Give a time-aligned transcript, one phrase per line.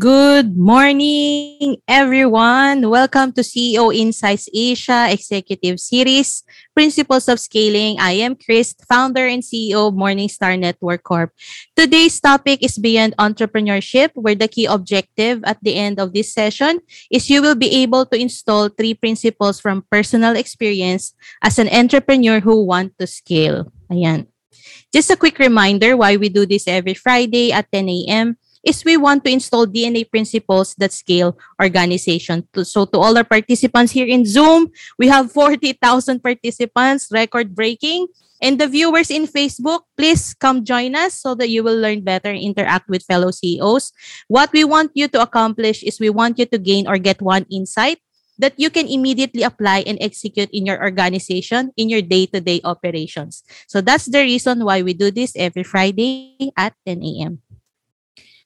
[0.00, 2.88] Good morning, everyone.
[2.88, 8.00] Welcome to CEO Insights Asia Executive Series, Principles of Scaling.
[8.00, 11.36] I am Chris, founder and CEO of Morningstar Network Corp.
[11.76, 16.80] Today's topic is beyond entrepreneurship, where the key objective at the end of this session
[17.12, 21.12] is you will be able to install three principles from personal experience
[21.44, 23.68] as an entrepreneur who want to scale.
[23.92, 24.24] Ayan.
[24.88, 28.96] Just a quick reminder why we do this every Friday at 10 a.m is we
[28.96, 32.46] want to install DNA principles that scale organization.
[32.62, 38.08] So to all our participants here in Zoom, we have 40,000 participants, record breaking.
[38.42, 42.32] And the viewers in Facebook, please come join us so that you will learn better
[42.34, 43.92] interact with fellow CEOs.
[44.26, 47.46] What we want you to accomplish is we want you to gain or get one
[47.50, 48.02] insight
[48.38, 53.44] that you can immediately apply and execute in your organization in your day-to-day operations.
[53.68, 57.41] So that's the reason why we do this every Friday at 10 a.m.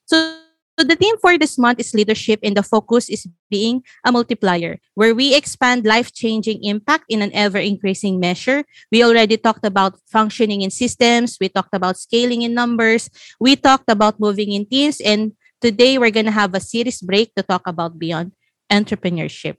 [0.07, 0.39] So,
[0.79, 4.79] so the theme for this month is leadership, and the focus is being a multiplier,
[4.95, 8.63] where we expand life changing impact in an ever increasing measure.
[8.91, 13.09] We already talked about functioning in systems, we talked about scaling in numbers,
[13.39, 17.35] we talked about moving in teams, and today we're going to have a series break
[17.35, 18.31] to talk about beyond
[18.71, 19.57] entrepreneurship.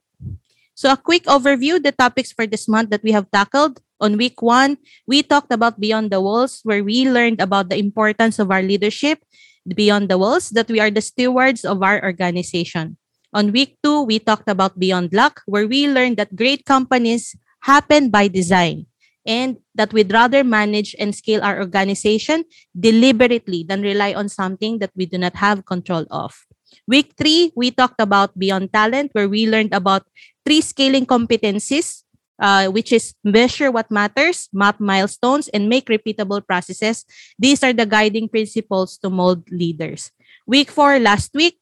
[0.78, 3.82] So, a quick overview the topics for this month that we have tackled.
[4.00, 4.78] On week one,
[5.08, 9.18] we talked about Beyond the Walls, where we learned about the importance of our leadership
[9.74, 12.96] Beyond the Walls that we are the stewards of our organization.
[13.34, 18.08] On week two, we talked about Beyond Luck, where we learned that great companies happen
[18.08, 18.86] by design
[19.26, 24.90] and that we'd rather manage and scale our organization deliberately than rely on something that
[24.96, 26.32] we do not have control of.
[26.88, 30.08] Week three, we talked about Beyond Talent, where we learned about
[30.44, 32.04] three scaling competencies
[32.38, 37.04] uh, which is measure what matters, map milestones, and make repeatable processes.
[37.38, 40.10] These are the guiding principles to mold leaders.
[40.46, 41.58] Week four, last week,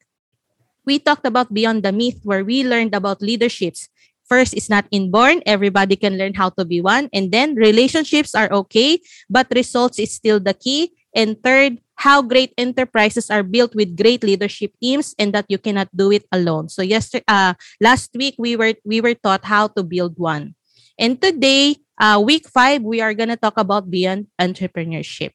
[0.84, 3.88] we talked about Beyond the Myth, where we learned about leaderships.
[4.26, 5.42] First, it's not inborn.
[5.46, 7.08] Everybody can learn how to be one.
[7.12, 8.98] And then relationships are okay,
[9.30, 10.92] but results is still the key.
[11.14, 15.88] And third, how great enterprises are built with great leadership teams and that you cannot
[15.96, 16.68] do it alone.
[16.68, 20.54] So yesterday, uh, last week we were we were taught how to build one.
[20.98, 25.32] And today, uh, week five, we are going to talk about beyond entrepreneurship.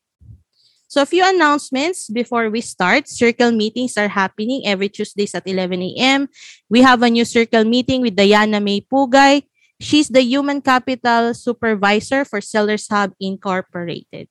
[0.91, 3.07] So a few announcements before we start.
[3.07, 6.27] Circle meetings are happening every Tuesdays at 11 a.m.
[6.69, 9.47] We have a new circle meeting with Diana May Pugay.
[9.79, 14.28] She's the Human Capital Supervisor for Sellers Hub Incorporated.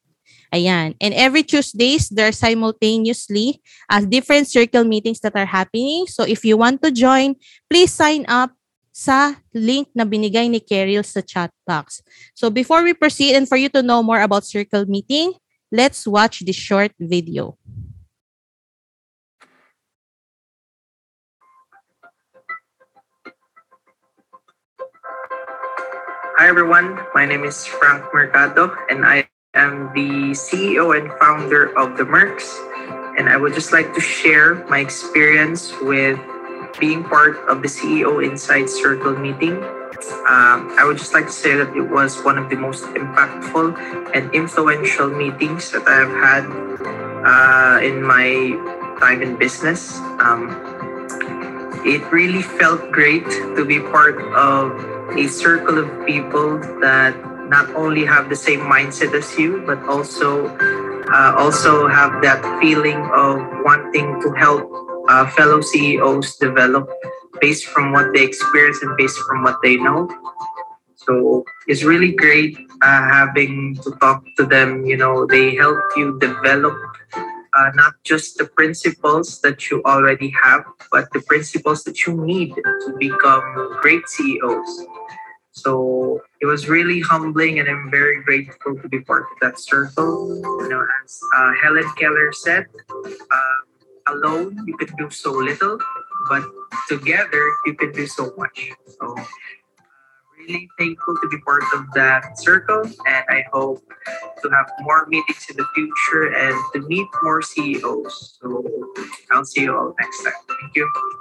[0.53, 1.01] Ayan.
[1.01, 6.07] And every Tuesdays, there are simultaneously uh, different circle meetings that are happening.
[6.09, 7.37] So if you want to join,
[7.71, 8.53] please sign up
[9.01, 10.61] sa link na binigay ni
[11.01, 12.05] sa chat box.
[12.37, 15.33] So before we proceed and for you to know more about Circle Meeting,
[15.73, 17.57] let's watch this short video.
[26.37, 31.97] Hi everyone, my name is Frank Mercado and I am the CEO and founder of
[31.97, 32.53] the Mercs
[33.17, 36.21] and I would just like to share my experience with
[36.79, 39.57] being part of the CEO Inside Circle meeting.
[40.25, 43.77] Um, I would just like to say that it was one of the most impactful
[44.15, 46.45] and influential meetings that I have had
[47.25, 48.57] uh, in my
[49.01, 49.99] time in business.
[50.21, 50.49] Um,
[51.85, 53.25] it really felt great
[53.57, 54.73] to be part of
[55.17, 57.17] a circle of people that
[57.49, 60.47] not only have the same mindset as you, but also
[61.11, 64.71] uh, also have that feeling of wanting to help
[65.11, 66.89] uh, fellow CEOs develop
[67.41, 70.09] based from what they experience and based from what they know.
[70.95, 74.85] So it's really great uh, having to talk to them.
[74.85, 76.77] You know, they help you develop
[77.15, 80.63] uh, not just the principles that you already have,
[80.93, 84.87] but the principles that you need to become great CEOs.
[85.53, 90.37] So it was really humbling, and I'm very grateful to be part of that circle.
[90.63, 93.57] You know, as uh, Helen Keller said, uh,
[94.11, 95.79] alone you can do so little,
[96.29, 96.43] but
[96.89, 98.71] together you can do so much.
[98.87, 99.25] So uh,
[100.39, 103.83] really thankful to be part of that circle and I hope
[104.43, 108.39] to have more meetings in the future and to meet more CEOs.
[108.41, 108.65] So
[109.31, 110.33] I'll see you all next time.
[110.49, 111.20] Thank you.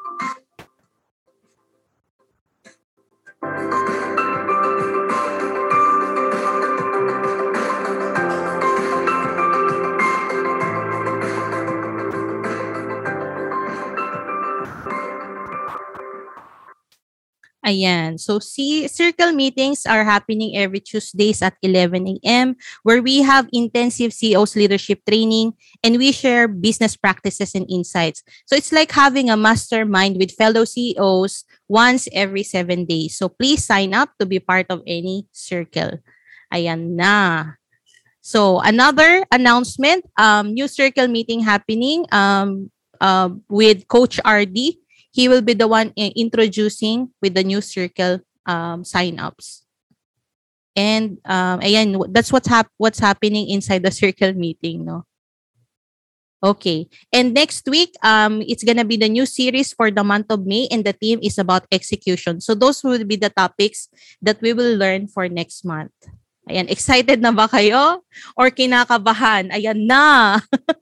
[17.69, 18.17] Ayan.
[18.17, 22.57] So, see, circle meetings are happening every Tuesdays at 11 a.m.
[22.81, 25.53] where we have intensive CEOs leadership training
[25.85, 28.25] and we share business practices and insights.
[28.49, 33.21] So, it's like having a mastermind with fellow CEOs once every seven days.
[33.21, 36.01] So, please sign up to be part of any circle.
[36.49, 37.53] Ayan na.
[38.25, 44.78] So, another announcement, um, new circle meeting happening um, uh, with Coach RD
[45.11, 49.65] he will be the one introducing with the new circle um, sign-ups.
[50.75, 55.03] And um, ayan, that's what's hap- what's happening inside the circle meeting, no?
[56.41, 56.87] Okay.
[57.11, 60.67] And next week, um, it's gonna be the new series for the month of May,
[60.71, 62.39] and the theme is about execution.
[62.39, 63.89] So those will be the topics
[64.21, 65.91] that we will learn for next month.
[66.49, 68.01] Ayan, excited na ba kayo?
[68.33, 69.53] Or kinakabahan?
[69.53, 70.41] Ayan na.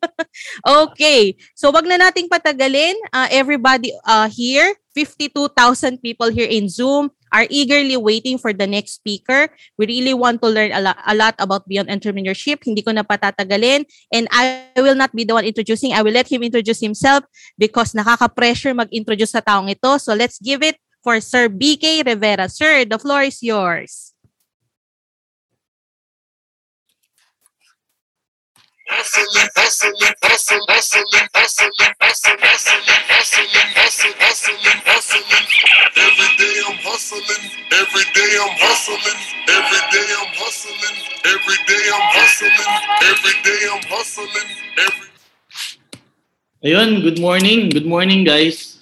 [0.88, 1.36] okay.
[1.60, 2.96] So wag na nating patagalin.
[3.12, 9.04] Uh, everybody uh, here, 52,000 people here in Zoom are eagerly waiting for the next
[9.04, 9.52] speaker.
[9.76, 12.64] We really want to learn a lot, a lot about Beyond Entrepreneurship.
[12.64, 13.84] Hindi ko na patatagalin.
[14.16, 15.92] And I will not be the one introducing.
[15.92, 17.28] I will let him introduce himself
[17.60, 20.00] because nakaka-pressure mag-introduce sa taong ito.
[20.00, 22.48] So let's give it for Sir BK Rivera.
[22.48, 24.17] Sir, the floor is yours.
[46.64, 47.70] Ayun, good morning.
[47.70, 48.80] Good morning, guys.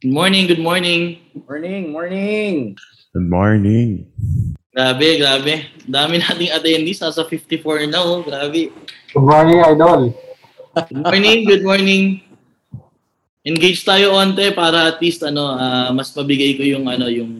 [0.00, 1.20] Good morning, good morning.
[1.46, 2.76] Morning, morning.
[3.12, 4.10] Good morning.
[4.74, 5.54] Grabe, grabe.
[5.86, 6.98] Dami nating attendees.
[6.98, 8.26] Nasa 54 na, oh.
[8.26, 8.74] Grabe.
[9.14, 10.10] Good morning, Idol.
[10.74, 12.04] Good morning, good morning.
[13.46, 17.30] Engage tayo onte para at least ano, uh, mas mabigay ko yung ano, yung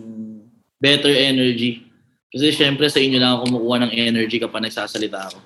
[0.79, 1.83] better energy.
[2.31, 5.43] Kasi syempre sa inyo lang ako kumukuha ng energy kapag nagsasalita ako.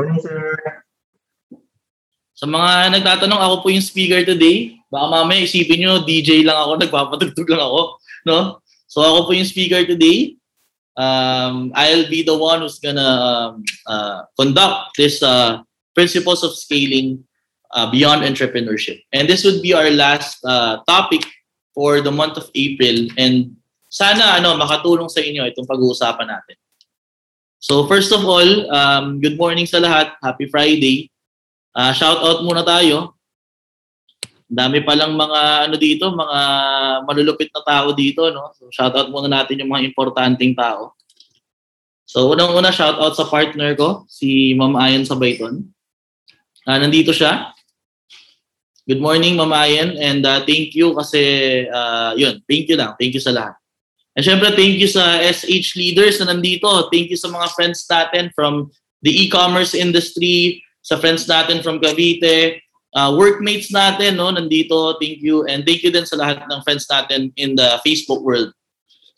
[0.00, 0.56] Morning, sir.
[2.32, 4.72] Sa mga nagtatanong, ako po yung speaker today.
[4.88, 8.00] Baka mamaya isipin nyo, DJ lang ako, nagpapatugtog lang ako.
[8.24, 8.38] No?
[8.88, 10.39] So ako po yung speaker today
[11.00, 15.62] um, I'll be the one who's gonna um, uh, conduct this uh,
[15.94, 17.24] principles of scaling
[17.72, 19.00] uh, beyond entrepreneurship.
[19.12, 21.24] And this would be our last uh, topic
[21.74, 23.08] for the month of April.
[23.16, 23.56] And
[23.88, 26.56] sana ano makatulong sa inyo itong pag-uusapan natin.
[27.60, 30.16] So first of all, um, good morning sa lahat.
[30.20, 31.08] Happy Friday.
[31.72, 33.19] Uh, shout out muna tayo
[34.50, 36.38] dami pa lang mga ano dito, mga
[37.06, 38.50] malulupit na tao dito, no?
[38.58, 40.98] So shout out muna natin yung mga importanteng tao.
[42.02, 45.70] So unang-una shout out sa partner ko, si Ma'am Ayan Sabayton.
[46.66, 47.54] Uh, nandito siya.
[48.90, 51.22] Good morning, Ma'am Ayan, and uh, thank you kasi
[51.70, 52.98] uh, yun, thank you lang.
[52.98, 53.54] Thank you sa lahat.
[54.18, 56.66] And syempre, thank you sa SH leaders na nandito.
[56.90, 58.74] Thank you sa mga friends natin from
[59.06, 62.58] the e-commerce industry, sa friends natin from Cavite,
[62.94, 64.98] uh, workmates natin, no, nandito.
[64.98, 65.46] Thank you.
[65.46, 68.50] And thank you din sa lahat ng friends natin in the Facebook world.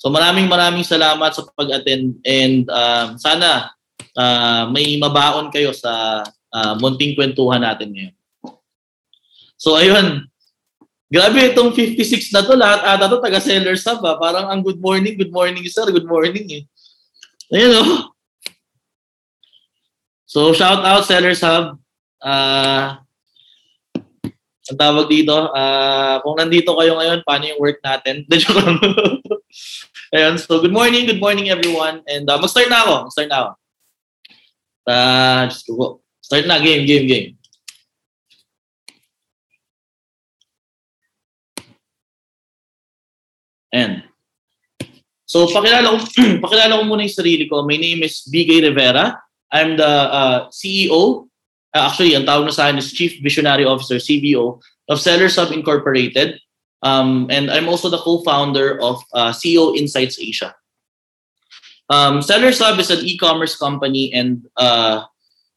[0.03, 3.71] So maraming maraming salamat sa pag-attend and um, sana
[4.19, 8.15] uh, may mabaon kayo sa uh, munting kwentuhan natin ngayon.
[9.55, 10.27] So ayun,
[11.07, 14.19] grabe itong 56 na to, lahat ata to taga Seller Sub ha?
[14.19, 16.63] Parang ang good morning, good morning sir, good morning eh.
[17.55, 18.11] Ayun oh.
[20.27, 21.79] So shout out Seller Hub.
[22.19, 23.02] Uh,
[24.71, 28.23] ang tawag dito, uh, kung nandito kayo ngayon, paano yung work natin?
[30.15, 32.05] Ayun, so good morning, good morning everyone.
[32.07, 33.51] And uh, mag-start na ako, mag-start na ako.
[34.83, 35.99] Uh, just go.
[36.23, 37.29] Start na, game, game, game.
[43.73, 44.05] And
[45.33, 45.99] So pakilala ko
[46.45, 47.65] pakilala ko muna yung sarili ko.
[47.65, 49.17] My name is BK Rivera.
[49.49, 51.32] I'm the uh, CEO
[51.75, 55.53] uh, actually, ang tawag na sa akin is Chief Visionary Officer, CBO, of Sellers Hub
[55.53, 56.39] Incorporated.
[56.83, 60.55] Um, and I'm also the co-founder of uh, CEO Insights Asia.
[61.89, 65.05] Um, Sellers Hub is an e-commerce company and uh,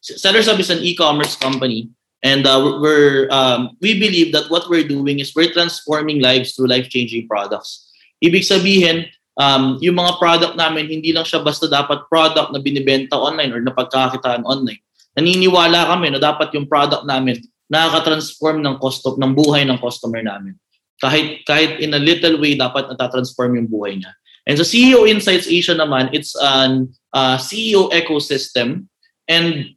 [0.01, 1.89] Sellers Hub is an e-commerce company
[2.21, 6.67] and uh, we're um, we believe that what we're doing is we're transforming lives through
[6.67, 7.89] life-changing products.
[8.21, 13.17] Ibig sabihin, um, yung mga product namin, hindi lang siya basta dapat product na binibenta
[13.17, 14.84] online or napagkakitaan online
[15.15, 17.39] naniniwala kami na dapat yung product namin
[17.71, 20.53] nakaka-transform ng cost of, ng buhay ng customer namin.
[21.01, 24.13] Kahit kahit in a little way dapat natatransform yung buhay niya.
[24.45, 28.85] And sa CEO Insights Asia naman, it's an uh, CEO ecosystem
[29.25, 29.73] and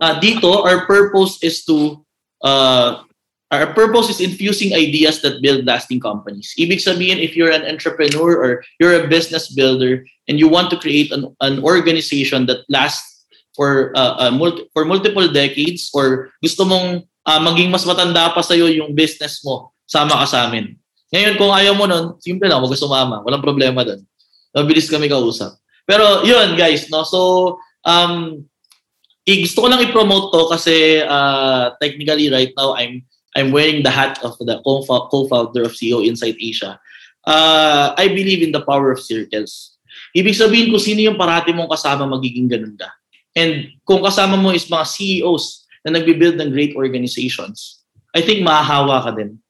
[0.00, 2.00] uh, dito our purpose is to
[2.40, 3.04] uh,
[3.52, 6.56] our purpose is infusing ideas that build lasting companies.
[6.56, 10.80] Ibig sabihin, if you're an entrepreneur or you're a business builder and you want to
[10.80, 13.11] create an, an organization that lasts
[13.52, 18.40] for uh, uh, multi, for multiple decades or gusto mong uh, maging mas matanda pa
[18.42, 20.76] sa'yo yung business mo, sama ka sa amin.
[21.12, 23.20] Ngayon, kung ayaw mo nun, simple lang, wag sumama.
[23.20, 24.00] Walang problema doon.
[24.56, 25.60] Mabilis kami kausap.
[25.84, 27.04] Pero yun, guys, no?
[27.04, 27.20] So,
[27.84, 28.40] um,
[29.28, 33.88] i- gusto ko lang i-promote to kasi uh, technically right now, I'm I'm wearing the
[33.92, 36.76] hat of the co-founder of CEO Insight Asia.
[37.24, 39.80] Uh, I believe in the power of circles.
[40.12, 42.92] Ibig sabihin kung sino yung parati mong kasama magiging ganun ka.
[43.32, 49.02] And kung kasama mo is mga CEOs na nagbi-build ng great organizations, I think mahahawa
[49.02, 49.40] ka din.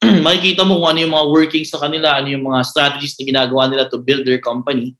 [0.26, 3.68] Makikita mo kung ano yung mga workings sa kanila, ano yung mga strategies na ginagawa
[3.68, 4.96] nila to build their company.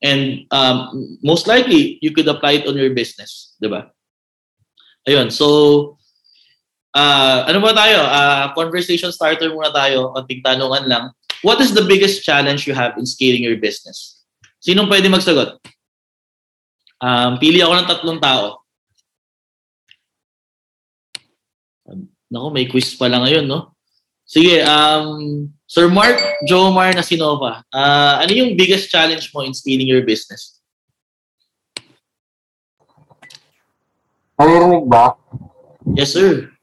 [0.00, 3.54] And um, most likely, you could apply it on your business.
[3.60, 3.90] Di ba?
[5.04, 5.28] Ayun.
[5.28, 5.98] So,
[6.96, 8.00] uh, ano ba tayo?
[8.08, 10.16] Uh, conversation starter muna tayo.
[10.16, 11.04] Konting tanungan lang.
[11.42, 14.24] What is the biggest challenge you have in scaling your business?
[14.60, 15.56] Sinong pwede magsagot?
[17.00, 18.60] Um, pili ako ng tatlong tao.
[22.30, 23.74] Nako, may quiz pala ngayon, no?
[24.22, 30.06] Sige, um, Sir Mark Jomar Nasinova, uh, ano yung biggest challenge mo in scaling your
[30.06, 30.62] business?
[34.38, 35.18] Naririnig ba?
[35.98, 36.54] Yes, sir.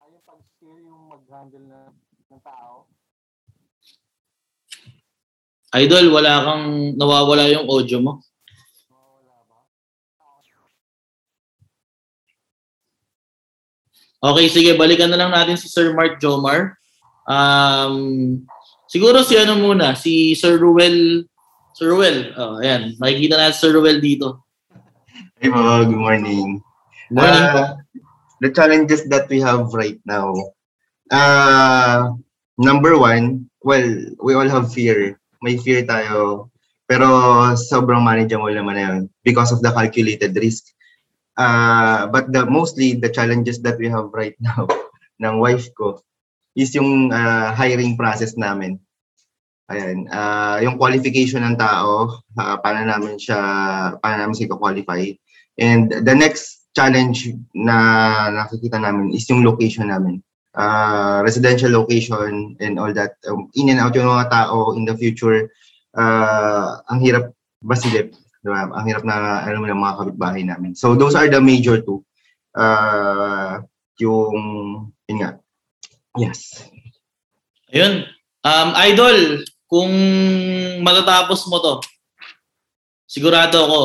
[0.00, 1.92] Yung pag-skill yung mag-handle na,
[2.32, 2.88] ng tao.
[5.72, 6.64] Idol, wala kang
[7.00, 8.20] nawawala yung audio mo.
[14.22, 16.76] Okay, sige, balikan na lang natin si Sir Mark Jomar.
[17.26, 18.44] Um,
[18.86, 21.24] siguro si ano muna, si Sir Ruel.
[21.72, 24.44] Sir Ruel, oh, ayan, makikita natin Sir Ruel dito.
[25.40, 26.60] Hey po, good morning.
[27.10, 27.48] Morning.
[27.48, 27.80] Uh,
[28.44, 30.36] the challenges that we have right now.
[31.10, 32.12] Uh,
[32.60, 33.88] number one, well,
[34.22, 35.18] we all have fear.
[35.42, 36.48] May fear tayo.
[36.86, 37.06] Pero
[37.58, 40.70] sobrang manageable naman na yun because of the calculated risk.
[41.34, 44.68] Uh, but the mostly the challenges that we have right now
[45.22, 45.98] ng wife ko
[46.52, 48.76] is yung uh, hiring process namin.
[49.72, 53.40] Ayan, uh, yung qualification ng tao, uh, paano namin siya,
[53.96, 55.00] paano namin siya qualify.
[55.56, 57.76] And the next challenge na
[58.28, 60.20] nakikita namin is yung location namin.
[60.52, 63.16] Uh, residential location and all that.
[63.24, 65.48] Um, in and out yung mga tao in the future.
[65.96, 67.32] Uh, ang hirap
[67.64, 68.12] basilip.
[68.44, 68.68] Diba?
[68.68, 70.76] Ang hirap na mo ng mga kapitbahay namin.
[70.76, 72.04] So those are the major two.
[72.52, 73.64] Uh,
[73.96, 75.40] yung, yun nga.
[76.20, 76.68] Yes.
[77.72, 78.04] Ayun.
[78.44, 79.92] Um, Idol, kung
[80.84, 81.74] matatapos mo to,
[83.08, 83.80] sigurado ako,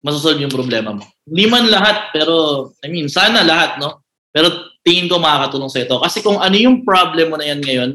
[0.00, 1.04] masasolve yung problema mo.
[1.28, 4.00] Hindi man lahat, pero, I mean, sana lahat, no?
[4.32, 5.96] Pero tingin ko makakatulong sa ito.
[5.96, 7.90] Kasi kung ano yung problem mo na yan ngayon,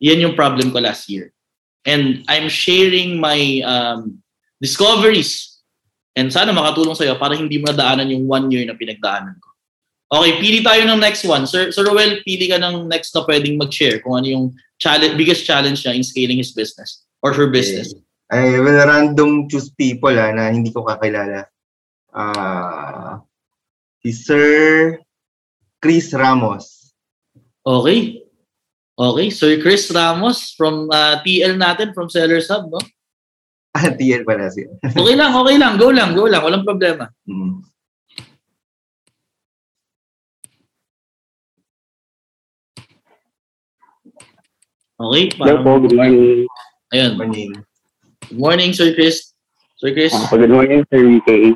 [0.00, 1.30] yan yung problem ko last year.
[1.86, 4.18] And I'm sharing my um,
[4.58, 5.60] discoveries.
[6.16, 9.48] And sana makatulong sa'yo para hindi mo nadaanan yung one year na pinagdaanan ko.
[10.06, 11.44] Okay, pili tayo ng next one.
[11.44, 14.46] Sir, Sir Roel, pili ka ng next na pwedeng mag-share kung ano yung
[14.80, 17.92] challenge, biggest challenge niya in scaling his business or her business.
[18.32, 21.46] I will random choose people ah, na hindi ko kakilala.
[22.14, 23.22] Ah,
[24.00, 24.98] si Sir
[25.86, 26.90] Chris Ramos.
[27.62, 28.26] Okay.
[28.98, 32.82] Okay, Sir Chris Ramos from uh, TL natin, from Sellers Hub, no?
[33.70, 34.66] Ah, TL pala siya.
[34.98, 35.78] Okay lang, okay lang.
[35.78, 36.42] Go lang, go lang.
[36.42, 37.06] Walang problema.
[37.22, 37.62] Mm.
[44.96, 46.48] Okay, Hello po, parang, good morning.
[46.90, 47.12] ayun.
[47.14, 47.50] Morning.
[48.26, 49.36] Good morning, Sir Chris.
[49.78, 50.10] Sir Chris.
[50.10, 51.54] Ah, good morning, Sir VK.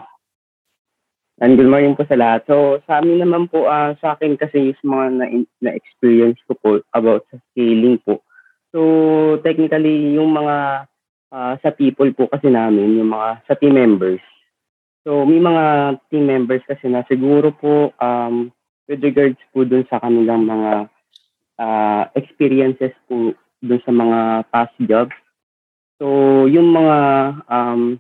[1.41, 2.45] And good morning po sa lahat.
[2.45, 6.71] So, sa amin naman po, ah, sa akin kasi yung mga na- na-experience ko po
[6.93, 8.21] about sa scaling po.
[8.77, 8.81] So,
[9.41, 10.85] technically, yung mga
[11.33, 14.21] ah, sa people po kasi namin, yung mga sa team members.
[15.09, 18.53] So, may mga team members kasi na siguro po um,
[18.85, 20.93] with regards po dun sa kanilang mga
[21.57, 23.33] ah, experiences po
[23.65, 25.17] dun sa mga past jobs.
[25.97, 26.97] So, yung mga
[27.49, 27.97] um,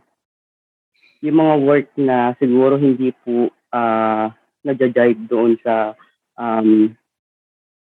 [1.20, 4.32] yung mga work na siguro hindi po uh,
[4.64, 5.92] nadja-jive doon sa
[6.36, 6.92] um,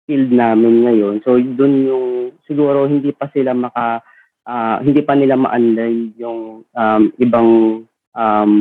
[0.07, 1.15] field namin ngayon.
[1.23, 2.07] So, doon yung
[2.49, 4.01] siguro hindi pa sila maka
[4.49, 7.49] ah, hindi pa nila ma-unlearn yung um, ibang
[8.17, 8.53] um,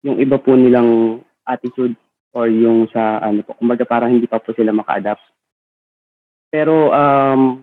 [0.00, 1.92] yung iba po nilang attitude
[2.32, 5.20] or yung sa ano po, kumbaga parang hindi pa po sila maka-adapt.
[6.48, 7.60] Pero um,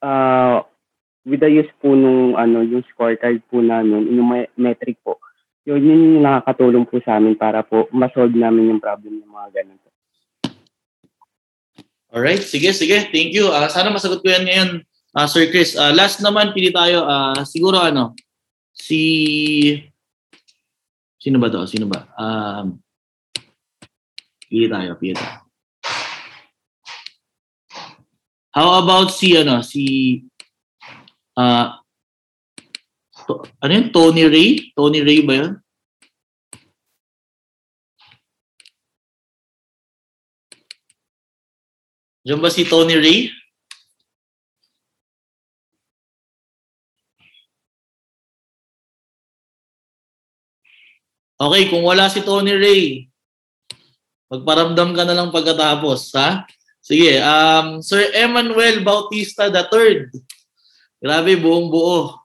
[0.00, 0.64] uh,
[1.24, 5.18] with the use po nung ano yung scorecard po namin, yung me- metric po.
[5.64, 9.48] yun, yun yung nakakatulong po sa amin para po masolve namin yung problem ng mga
[9.60, 9.80] ganun.
[12.14, 13.10] Alright, sige, sige.
[13.10, 13.50] Thank you.
[13.50, 14.70] Ah, sana masagot ko yan ngayon,
[15.18, 15.74] ah, Sir Chris.
[15.74, 17.02] Ah, last naman, pili tayo.
[17.10, 18.14] ah, siguro ano,
[18.70, 19.82] si...
[21.18, 21.66] Sino ba to?
[21.66, 22.06] Sino ba?
[22.14, 22.78] Um,
[24.46, 25.42] pili tayo, pili tayo.
[28.54, 30.22] How about si, ano, si...
[31.38, 31.84] ah
[33.26, 33.86] to, ano yun?
[33.90, 34.48] Tony Ray?
[34.76, 35.52] Tony Ray ba yun?
[42.24, 43.28] Diyan ba si Tony Ray?
[51.34, 53.10] Okay, kung wala si Tony Ray,
[54.32, 56.48] magparamdam ka na lang pagkatapos, ha?
[56.80, 60.08] Sige, um, Sir Emmanuel Bautista III.
[61.04, 62.16] Grabe, buong buo.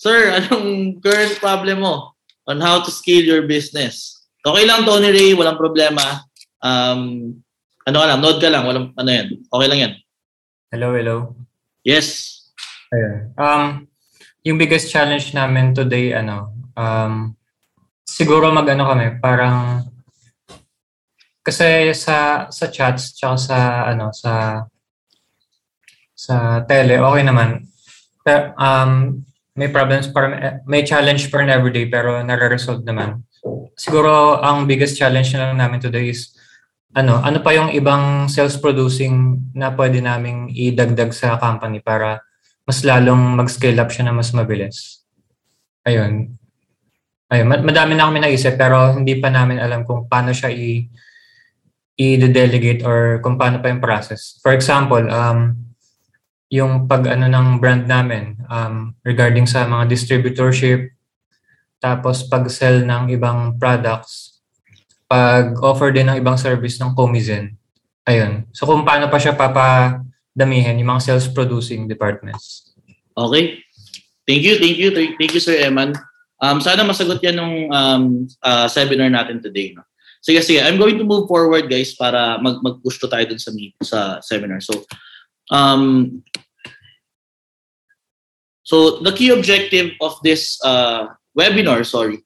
[0.00, 2.16] Sir, anong current problem mo
[2.48, 4.24] on how to scale your business?
[4.40, 6.24] Okay lang, Tony Ray, walang problema.
[6.64, 7.36] Um,
[7.84, 9.28] ano ka lang, node ka lang, walang ano yan.
[9.44, 9.92] Okay lang yan.
[10.72, 11.36] Hello, hello.
[11.84, 12.40] Yes.
[12.88, 13.36] Ayun.
[13.36, 13.64] Um,
[14.40, 16.48] yung biggest challenge namin today, ano,
[16.80, 17.36] um,
[18.08, 19.84] siguro mag-ano kami, parang,
[21.44, 23.58] kasi sa sa chats tsaka sa
[23.92, 24.64] ano sa
[26.16, 27.68] sa tele okay naman
[28.24, 29.20] pero um
[29.54, 33.22] may problems para may challenge pa rin everyday pero nare-resolve naman.
[33.78, 36.34] Siguro ang biggest challenge na lang namin today is
[36.94, 42.18] ano ano pa yung ibang sales producing na pwede naming idagdag sa company para
[42.66, 45.06] mas lalong mag-scale up siya na mas mabilis?
[45.86, 46.34] Ayun.
[47.30, 50.82] Ayun mad- madami na kami naisip pero hindi pa namin alam kung paano siya i
[51.94, 54.42] i-delegate or kung paano pa yung process.
[54.42, 55.63] For example, um,
[56.52, 60.92] yung pag ano ng brand namin um, regarding sa mga distributorship,
[61.80, 64.40] tapos pag-sell ng ibang products,
[65.04, 67.56] pag-offer din ng ibang service ng Comizen.
[68.04, 68.48] Ayun.
[68.52, 72.72] So kung paano pa siya papadamihin yung mga sales producing departments.
[73.16, 73.60] Okay.
[74.24, 75.92] Thank you, thank you, thank you Sir Eman.
[76.40, 78.04] Um, sana masagot yan ng um,
[78.44, 79.72] uh, seminar natin today.
[79.76, 79.84] No?
[80.24, 80.60] Sige, sige.
[80.64, 83.52] I'm going to move forward guys para mag mag-push tayo dun sa
[83.84, 84.64] sa seminar.
[84.64, 84.72] So,
[85.50, 86.22] um,
[88.64, 92.24] so the key objective of this uh, webinar, sorry,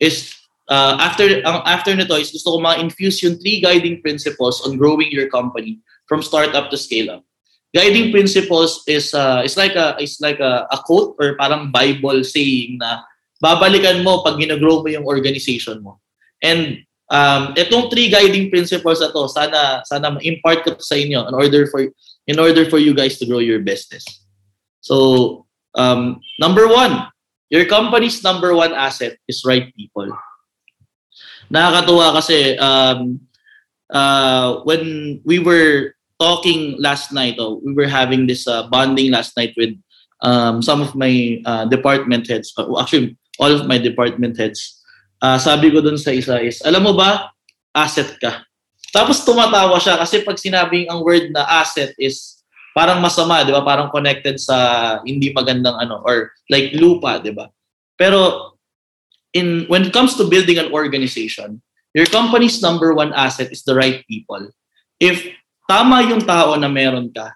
[0.00, 0.34] is
[0.68, 5.30] uh, after after nito is gusto ko ma-infuse yung three guiding principles on growing your
[5.30, 5.78] company
[6.10, 7.22] from startup to scale up.
[7.70, 12.26] Guiding principles is uh, is like a is like a, a quote or parang Bible
[12.26, 13.06] saying na
[13.38, 16.02] babalikan mo pag ginagrow mo yung organization mo.
[16.42, 21.34] And um, itong three guiding principles na to, sana, sana ma-impart ko sa inyo in
[21.34, 21.82] order for
[22.30, 24.06] in order for you guys to grow your business.
[24.80, 27.10] So, um, number one,
[27.50, 30.08] your company's number one asset is right people.
[31.50, 33.18] Nakakatuwa kasi um,
[33.90, 39.36] uh, when we were talking last night, oh, we were having this uh, bonding last
[39.36, 39.74] night with
[40.22, 42.54] um, some of my uh, department heads.
[42.56, 44.79] Uh, actually, all of my department heads.
[45.20, 47.30] Uh, sabi ko dun sa isa is, alam mo ba,
[47.76, 48.44] asset ka.
[48.90, 52.42] Tapos tumatawa siya kasi pag sinabing ang word na asset is
[52.74, 53.62] parang masama, di ba?
[53.62, 57.52] Parang connected sa hindi magandang ano, or like lupa, di ba?
[57.94, 58.52] Pero
[59.36, 61.62] in when it comes to building an organization,
[61.94, 64.50] your company's number one asset is the right people.
[64.98, 65.22] If
[65.70, 67.30] tama yung tao na meron ka,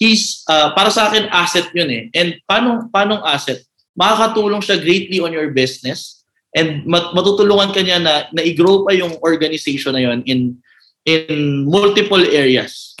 [0.00, 2.04] he's, uh, para sa akin, asset yun eh.
[2.16, 3.62] And paano, paano asset?
[3.92, 6.21] makakatulong siya greatly on your business
[6.52, 10.60] and mat- matutulungan ka niya na, na i-grow pa yung organization na yun in,
[11.08, 12.94] in multiple areas.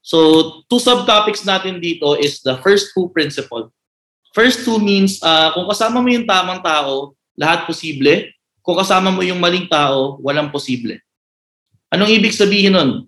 [0.00, 0.16] So,
[0.72, 3.68] two subtopics natin dito is the first two principle.
[4.32, 8.32] First two means, uh, kung kasama mo yung tamang tao, lahat posible.
[8.64, 10.96] Kung kasama mo yung maling tao, walang posible.
[11.92, 13.04] Anong ibig sabihin nun?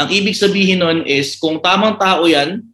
[0.00, 2.64] Ang ibig sabihin nun is, kung tamang tao yan,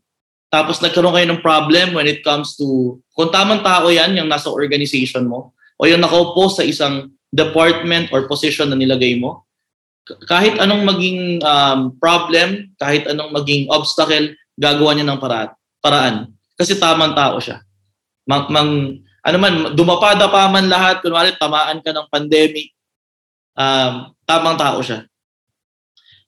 [0.51, 4.51] tapos nagkaroon kayo ng problem when it comes to, kung tamang tao yan, yung nasa
[4.51, 9.49] organization mo, o yung nakaupo sa isang department or position na nilagay mo,
[10.29, 16.29] kahit anong maging um, problem, kahit anong maging obstacle, gagawa niya ng para- paraan.
[16.59, 17.65] Kasi tamang tao siya.
[18.29, 18.71] Mang, mang,
[19.25, 22.75] ano man, dumapada pa man lahat, kunwari tamaan ka ng pandemic,
[23.57, 25.09] um, tamang tao siya.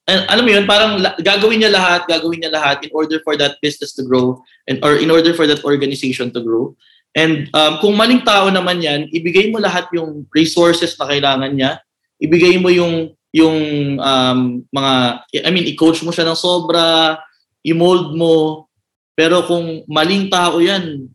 [0.02, 3.38] And, alam mo yun, parang la- gagawin niya lahat, gagawin niya lahat in order for
[3.38, 6.74] that business to grow and or in order for that organization to grow.
[7.12, 11.80] And um, kung maling tao naman yan, ibigay mo lahat yung resources na kailangan niya,
[12.16, 13.56] ibigay mo yung yung
[13.96, 14.92] um, mga,
[15.40, 17.16] I mean, i-coach mo siya ng sobra,
[17.64, 18.68] i-mold mo,
[19.16, 21.08] pero kung maling tao yan,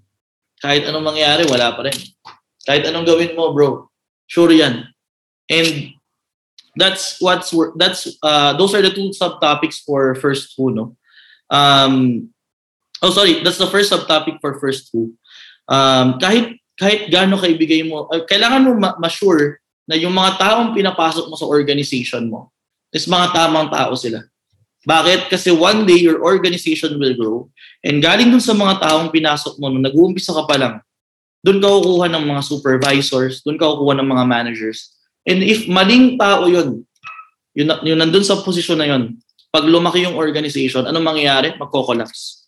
[0.58, 1.98] Kahit anong mangyari, wala pa rin.
[2.66, 3.86] Kahit anong gawin mo, bro,
[4.26, 4.90] sure yan.
[5.48, 5.94] And
[6.78, 10.86] that's what's that's uh those are the two subtopics for first who, no?
[11.50, 12.28] Um
[12.98, 15.14] Oh, sorry, that's the first subtopic for first who.
[15.68, 20.78] Um kahit kahit gaano kaibigay mo, uh, kailangan mo ma- ma-sure na yung mga taong
[20.78, 22.54] pinapasok mo sa organization mo
[22.94, 24.22] is mga tamang tao sila.
[24.88, 25.28] Bakit?
[25.28, 27.38] Kasi one day your organization will grow
[27.84, 30.76] and galing dun sa mga taong pinasok mo nung nag-uumpisa ka pa lang,
[31.44, 34.96] dun ka kukuha ng mga supervisors, dun ka kukuha ng mga managers.
[35.28, 36.88] And if maling tao yun,
[37.52, 39.20] yun, yun nandun sa posisyon na yun,
[39.52, 41.60] pag lumaki yung organization, anong mangyayari?
[41.60, 42.47] Magko-collapse.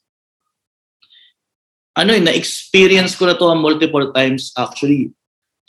[1.98, 5.14] Ano yun, na-experience ko na to multiple times actually.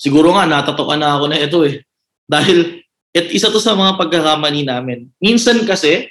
[0.00, 1.85] Siguro nga, natatokan na ako na ito eh.
[2.28, 2.80] Dahil
[3.11, 5.11] at isa to sa mga pagkakamali namin.
[5.18, 6.06] Minsan kasi,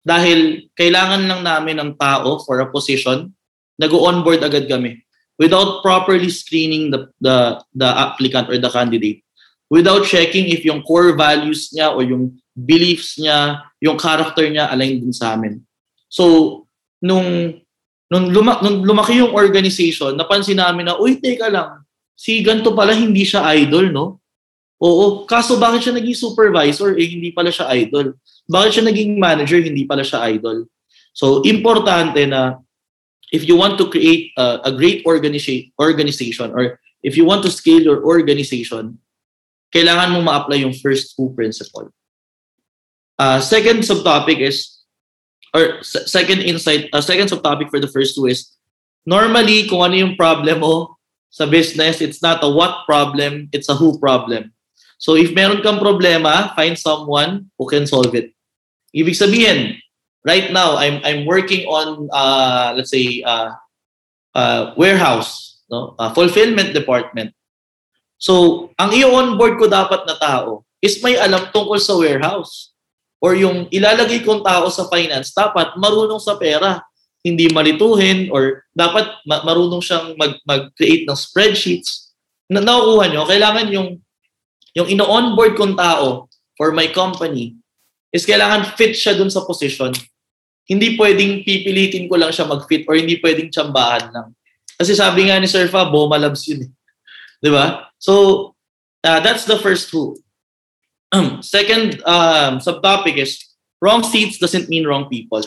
[0.00, 3.28] dahil kailangan lang namin ng tao for a position,
[3.76, 5.04] nag-onboard agad kami
[5.38, 9.22] without properly screening the, the, the applicant or the candidate.
[9.70, 15.04] Without checking if yung core values niya or yung beliefs niya, yung character niya aligned
[15.04, 15.62] din sa amin.
[16.10, 16.66] So,
[16.98, 17.60] nung,
[18.08, 21.84] nung, luma, nung lumaki yung organization, napansin namin na, uy, teka lang,
[22.16, 24.06] si ganto pala hindi siya idol, no?
[24.78, 26.94] Oo, kaso bakit siya naging supervisor?
[26.94, 28.14] Eh, hindi pala siya idol.
[28.46, 29.58] Bakit siya naging manager?
[29.58, 30.70] Hindi pala siya idol.
[31.10, 32.62] So, importante na
[33.34, 37.50] if you want to create a, a great organiza- organization or if you want to
[37.50, 38.98] scale your organization,
[39.74, 41.90] kailangan mo ma-apply yung first who principle.
[43.18, 44.77] Uh, second subtopic is,
[45.58, 48.54] or second insight, uh, second subtopic for the first two is,
[49.02, 50.94] normally, kung ano yung problem mo
[51.34, 54.54] sa business, it's not a what problem, it's a who problem.
[54.98, 58.34] So if meron kang problema, find someone who can solve it.
[58.90, 59.78] Ibig sabihin,
[60.26, 63.54] right now I'm I'm working on uh let's say uh,
[64.34, 65.94] uh warehouse, no?
[65.98, 67.30] Uh, fulfillment department.
[68.18, 72.74] So, ang i-onboard ko dapat na tao is may alam tungkol sa warehouse.
[73.18, 76.82] Or yung ilalagay kong tao sa finance, dapat marunong sa pera.
[77.18, 82.14] Hindi malituhin or dapat ma- marunong siyang mag- mag-create ng spreadsheets.
[82.46, 83.98] Na nakukuha nyo, kailangan yung
[84.78, 87.58] yung ino-onboard kong tao for my company
[88.14, 89.90] is kailangan fit siya dun sa position.
[90.68, 94.28] Hindi pwedeng pipilitin ko lang siya mag-fit or hindi pwedeng tsambahan lang.
[94.78, 96.70] Kasi sabi nga ni Sir Fa, Boma Labs yun eh.
[97.42, 97.90] Di ba?
[97.98, 98.54] So,
[99.02, 100.14] uh, that's the first who.
[101.44, 103.40] Second um, subtopic is,
[103.80, 105.42] wrong seats doesn't mean wrong people.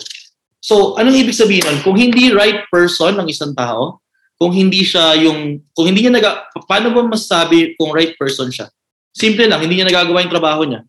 [0.61, 1.79] So, anong ibig sabihin nun?
[1.81, 4.01] Kung hindi right person ng isang tao,
[4.37, 8.69] kung hindi siya yung, kung hindi niya naga, paano ba masasabi kung right person siya?
[9.13, 10.81] Simple lang, hindi niya nagagawa yung trabaho niya.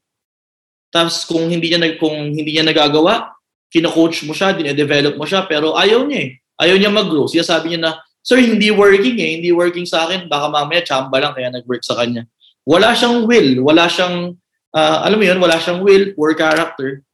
[0.93, 3.33] Tapos kung hindi niya nag kung hindi niya nagagawa,
[3.73, 6.31] kino-coach mo siya, dine-develop mo siya, pero ayaw niya eh.
[6.61, 7.25] Ayaw niya mag-grow.
[7.25, 9.41] Siya sabi niya na, Sir, hindi working eh.
[9.41, 10.31] Hindi working sa akin.
[10.31, 12.23] Baka mamaya chamba lang kaya nag-work sa kanya.
[12.63, 13.67] Wala siyang will.
[13.67, 14.39] Wala siyang,
[14.75, 17.05] uh, alam mo yun, wala siyang will, poor character.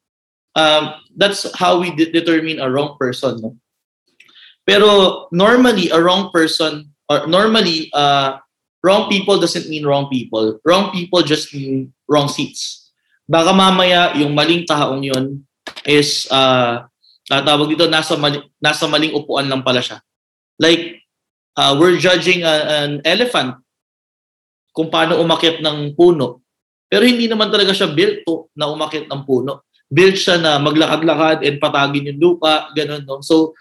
[0.55, 3.39] Um, that's how we de- determine a wrong person.
[3.43, 3.55] No?
[4.67, 8.39] Pero normally, a wrong person, or normally, uh,
[8.83, 10.59] wrong people doesn't mean wrong people.
[10.65, 12.91] Wrong people just mean wrong seats.
[13.29, 15.45] Baka mamaya, yung maling taong yun
[15.85, 16.85] is, uh,
[17.29, 20.01] tawag dito, nasa, mali, nasa maling upuan lang pala siya.
[20.59, 21.05] Like,
[21.57, 23.61] uh, we're judging a, an elephant
[24.73, 26.41] kung paano umakyat ng puno.
[26.89, 29.69] Pero hindi naman talaga siya built to na umakyat ng puno.
[29.89, 33.05] Built siya na maglakad-lakad and patagin yung lupa, ganun.
[33.05, 33.21] No?
[33.21, 33.57] So,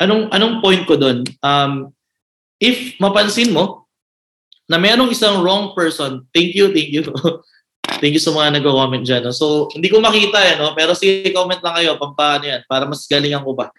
[0.00, 1.24] anong anong point ko doon?
[1.40, 1.92] Um,
[2.60, 3.88] if mapansin mo
[4.68, 7.04] na mayroong isang wrong person, thank you, thank you.
[8.00, 9.24] thank you sa mga nag-comment dyan.
[9.24, 9.32] No?
[9.32, 10.72] So, hindi ko makita yan, no?
[10.76, 13.72] pero sige, comment lang kayo, pampaano yan, para mas galingan ko ba.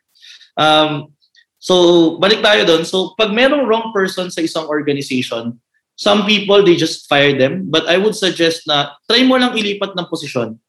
[0.58, 1.14] Um,
[1.58, 2.86] So, balik tayo doon.
[2.86, 5.58] So, pag merong wrong person sa isang organization,
[5.98, 7.68] some people, they just fire them.
[7.68, 10.62] But I would suggest na try mo lang ilipat ng posisyon.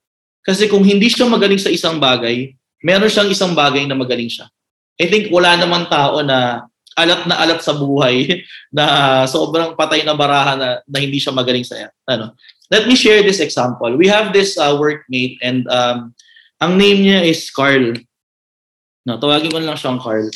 [0.42, 4.48] Kasi kung hindi siya magaling sa isang bagay, meron siyang isang bagay na magaling siya.
[4.98, 6.66] I think wala naman tao na
[6.98, 8.42] alat na alat sa buhay
[8.76, 12.34] na sobrang patay na baraha na, na hindi siya magaling sa ano.
[12.72, 13.94] Let me share this example.
[13.94, 16.12] We have this uh, workmate and um,
[16.58, 17.94] ang name niya is Carl.
[19.06, 20.28] No, tawagin ko lang siyang Carl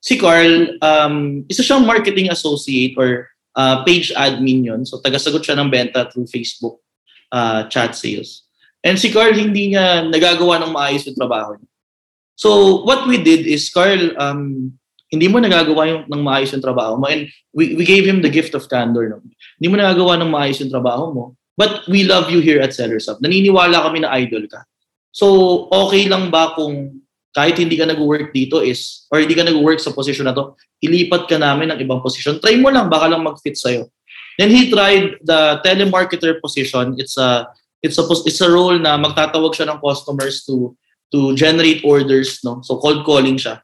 [0.00, 4.82] si Carl, um, isa siyang marketing associate or uh, page admin yun.
[4.86, 6.82] So, tagasagot siya ng benta through Facebook
[7.32, 8.46] uh, chat sales.
[8.80, 11.68] And si Carl, hindi niya nagagawa ng maayos yung trabaho niya.
[12.40, 14.72] So, what we did is, Carl, um,
[15.12, 17.04] hindi mo nagagawa yung, ng maayos yung trabaho mo.
[17.10, 19.10] And we, we gave him the gift of candor.
[19.10, 19.20] No?
[19.60, 21.24] Hindi mo nagagawa ng maayos yung trabaho mo.
[21.58, 23.20] But we love you here at Sellers Up.
[23.20, 24.64] Naniniwala kami na idol ka.
[25.12, 26.99] So, okay lang ba kung
[27.30, 31.30] kahit hindi ka nag-work dito is, or hindi ka nag-work sa position na to, ilipat
[31.30, 32.42] ka namin ng ibang position.
[32.42, 33.86] Try mo lang, baka lang mag-fit sa'yo.
[34.40, 36.96] Then he tried the telemarketer position.
[36.96, 37.44] It's a
[37.84, 40.72] it's a it's a role na magtatawag siya ng customers to
[41.12, 42.64] to generate orders, no?
[42.64, 43.60] So cold calling siya.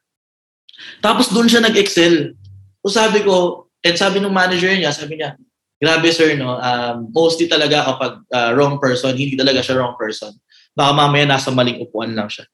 [1.00, 2.36] Tapos doon siya nag-excel.
[2.84, 5.38] So sabi ko, and sabi ng manager niya, sabi niya,
[5.80, 6.60] grabe sir, no?
[6.60, 10.34] Um, mostly talaga kapag uh, wrong person, hindi talaga siya wrong person.
[10.76, 12.44] Baka mamaya nasa maling upuan lang siya.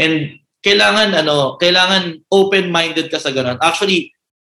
[0.00, 3.60] And kailangan ano, kailangan open-minded ka sa ganun.
[3.60, 4.14] Actually,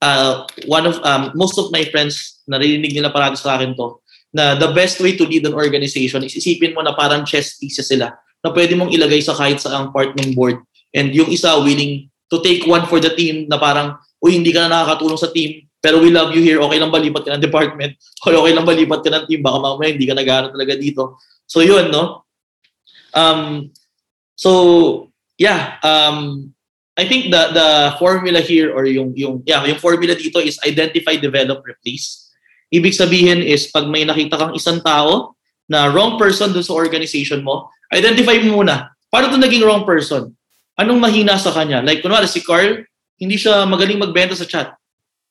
[0.04, 4.58] uh, one of um, most of my friends narinig nila parati sa akin to na
[4.58, 8.12] the best way to lead an organization is isipin mo na parang chess pieces sila
[8.44, 10.60] na pwede mong ilagay sa kahit saang part ng board.
[10.92, 14.66] And yung isa willing to take one for the team na parang uy hindi ka
[14.66, 16.58] na nakakatulong sa team pero we love you here.
[16.60, 17.92] Okay lang ba lipat ka ng department?
[18.26, 19.40] O okay lang ba lipat ka ng team?
[19.40, 21.22] Baka mamaya hindi ka nagana talaga dito.
[21.46, 22.26] So yun no?
[23.14, 23.70] Um
[24.34, 24.50] so
[25.38, 26.50] yeah, um,
[26.94, 27.68] I think the the
[27.98, 32.30] formula here or yung yung yeah, yung formula dito is identify, develop, replace.
[32.70, 35.34] Ibig sabihin is pag may nakita kang isang tao
[35.66, 38.94] na wrong person dun sa organization mo, identify mo muna.
[39.10, 40.34] Paano to naging wrong person?
[40.78, 41.82] Anong mahina sa kanya?
[41.82, 42.82] Like kunwari si Carl,
[43.18, 44.74] hindi siya magaling magbenta sa chat.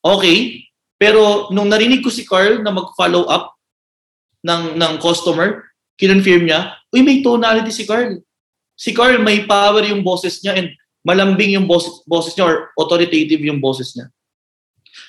[0.04, 0.68] Okay,
[1.00, 3.56] pero nung narinig ko si Carl na mag-follow up
[4.44, 5.64] ng ng customer,
[5.96, 8.20] kinonfirm niya, uy may tonality si Carl
[8.74, 13.44] si Carl may power yung boses niya and malambing yung boses, boses niya or authoritative
[13.44, 14.08] yung boses niya.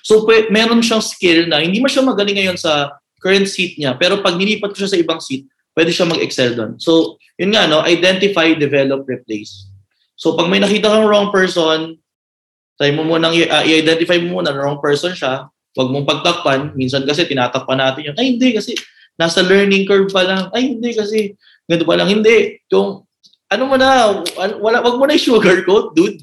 [0.05, 3.97] So pwe, meron siyang skill na hindi man siya magaling ngayon sa current seat niya
[3.97, 6.77] pero pag nilipat ko siya sa ibang seat, pwede siya mag-excel doon.
[6.77, 9.69] So yun nga no, identify, develop, replace.
[10.15, 11.99] So pag may nakita kang wrong person,
[12.79, 15.47] try mo muna uh, i-identify mo muna na wrong person siya.
[15.75, 16.61] Huwag mong pagtakpan.
[16.79, 18.17] Minsan kasi tinatakpan natin yun.
[18.19, 18.79] Ay hindi kasi
[19.19, 20.45] nasa learning curve pa lang.
[20.55, 21.35] Ay hindi kasi
[21.67, 22.07] ganito pa lang.
[22.11, 22.63] Hindi.
[22.71, 23.03] Kung
[23.55, 24.11] ano mo na,
[24.59, 26.19] wala, wag mo na i-sugarcoat, dude.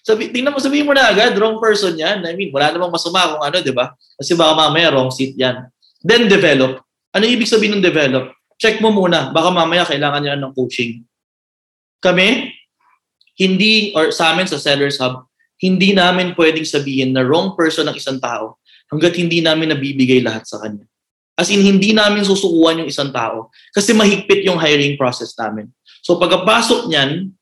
[0.00, 2.24] Sabi, tingnan mo, sabihin mo na agad, wrong person yan.
[2.24, 3.92] I mean, wala namang masama kung ano, di ba?
[4.16, 5.68] Kasi baka mamaya wrong seat yan.
[6.00, 6.80] Then develop.
[7.12, 8.32] Ano ibig sabihin ng develop?
[8.56, 9.28] Check mo muna.
[9.28, 11.04] Baka mamaya kailangan niya ng coaching.
[12.00, 12.48] Kami,
[13.36, 15.28] hindi, or sa amin sa Sellers Hub,
[15.60, 18.56] hindi namin pwedeng sabihin na wrong person ng isang tao
[18.88, 20.88] hanggat hindi namin nabibigay lahat sa kanya.
[21.36, 25.72] As in, hindi namin susukuan yung isang tao kasi mahigpit yung hiring process namin.
[26.00, 27.32] So pagkapasok niyan,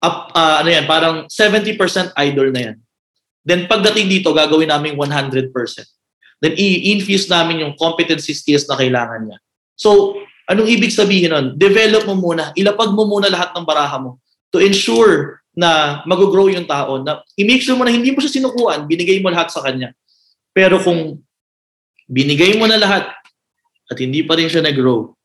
[0.00, 1.76] up, uh, ano yan, parang 70%
[2.16, 2.76] idol na yan.
[3.46, 5.52] Then pagdating dito, gagawin namin 100%.
[6.42, 9.38] Then i-infuse namin yung competency skills na kailangan niya.
[9.78, 11.46] So, anong ibig sabihin nun?
[11.56, 14.20] Develop mo muna, ilapag mo muna lahat ng baraha mo
[14.52, 18.84] to ensure na mag-grow yung tao, na i-make sure mo na hindi mo siya sinukuan,
[18.84, 19.96] binigay mo lahat sa kanya.
[20.52, 21.24] Pero kung
[22.04, 23.08] binigay mo na lahat
[23.88, 25.15] at hindi pa rin siya nag-grow,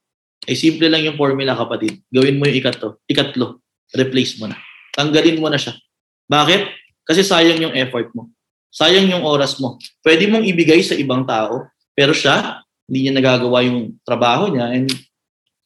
[0.49, 2.01] ay simple lang yung formula kapatid.
[2.09, 2.97] Gawin mo yung ikatlo.
[3.05, 3.61] Ikatlo.
[3.93, 4.57] Replace mo na.
[4.97, 5.77] Tanggalin mo na siya.
[6.25, 6.61] Bakit?
[7.05, 8.31] Kasi sayang yung effort mo.
[8.71, 9.77] Sayang yung oras mo.
[10.01, 14.71] Pwede mong ibigay sa ibang tao, pero siya, hindi niya nagagawa yung trabaho niya.
[14.71, 14.87] And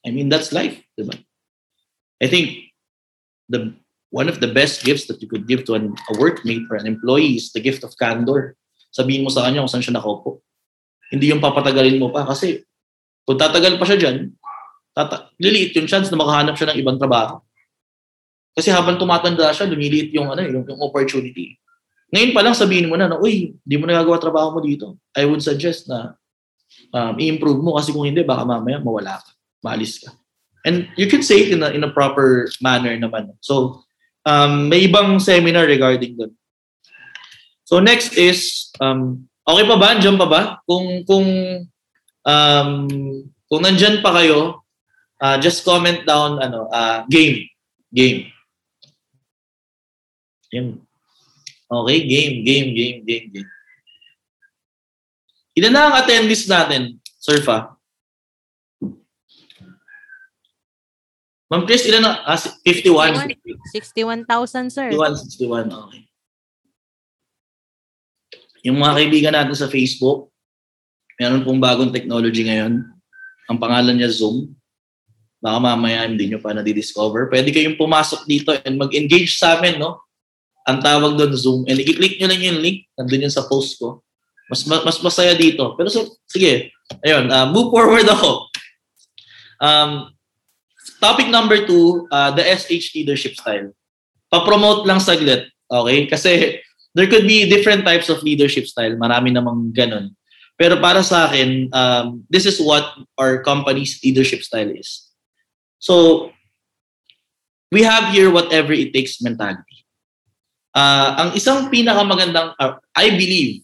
[0.03, 0.75] I mean, that's life.
[0.97, 1.13] Diba?
[2.19, 2.73] I think
[3.45, 3.77] the
[4.09, 6.87] one of the best gifts that you could give to an, a workmate or an
[6.87, 8.55] employee is the gift of candor.
[8.95, 10.39] Sabihin mo sa kanya kung saan siya nakaupo.
[11.11, 12.63] Hindi yung papatagalin mo pa kasi
[13.27, 14.31] kung tatagal pa siya dyan,
[14.95, 17.43] tata- liliit yung chance na makahanap siya ng ibang trabaho.
[18.55, 21.59] Kasi habang tumatanda siya, lumiliit yung, ano, yung, yung opportunity.
[22.15, 24.95] Ngayon pa lang sabihin mo na, na uy, di mo nagagawa trabaho mo dito.
[25.11, 26.15] I would suggest na
[26.95, 29.29] um, i-improve mo kasi kung hindi, baka mamaya mawala ka,
[29.59, 30.15] maalis ka.
[30.63, 33.35] And you can say it in a, in a proper manner naman.
[33.43, 33.83] So,
[34.25, 36.31] um, may ibang seminar regarding doon.
[37.67, 39.87] So next is, um, okay pa ba?
[39.97, 40.41] Andiyan pa ba?
[40.65, 41.27] Kung, kung,
[42.25, 42.69] um,
[43.45, 44.64] kung nandyan pa kayo,
[45.25, 47.49] uh, just comment down ano uh, game
[47.89, 48.29] game
[50.53, 50.77] Yan.
[51.65, 53.49] okay game game game game game
[55.57, 57.73] ilan na ang attendees natin surfa
[61.45, 62.25] Ma'am Chris, ilan na?
[62.25, 63.29] Ah, 51.
[63.69, 64.89] 61,000, sir.
[64.89, 66.01] 61, 61, okay.
[68.65, 70.33] Yung mga kaibigan natin sa Facebook,
[71.21, 72.81] meron pong bagong technology ngayon.
[73.45, 74.57] Ang pangalan niya Zoom.
[75.45, 77.29] Baka mamaya hindi nyo pa na-discover.
[77.29, 80.01] Pwede kayong pumasok dito and mag-engage sa amin, no?
[80.65, 81.61] Ang tawag doon Zoom.
[81.69, 82.89] And i-click nyo lang yung link.
[82.97, 84.01] Nandun yun sa post ko.
[84.49, 85.77] Mas, mas masaya dito.
[85.77, 86.73] Pero so, sige.
[87.05, 88.49] Ayun, uh, move forward ako.
[89.61, 90.17] Um,
[90.97, 93.69] topic number two, uh, the SH leadership style.
[94.33, 95.45] Pa-promote lang saglit.
[95.69, 96.09] Okay?
[96.09, 96.57] Kasi
[96.97, 98.97] there could be different types of leadership style.
[98.97, 100.17] Marami namang ganun.
[100.57, 105.05] Pero para sa akin, um, this is what our company's leadership style is.
[105.85, 106.33] So,
[107.69, 109.85] we have here whatever it takes mentality.
[110.73, 113.61] Uh, ang isang pinakamagandang, uh, I believe,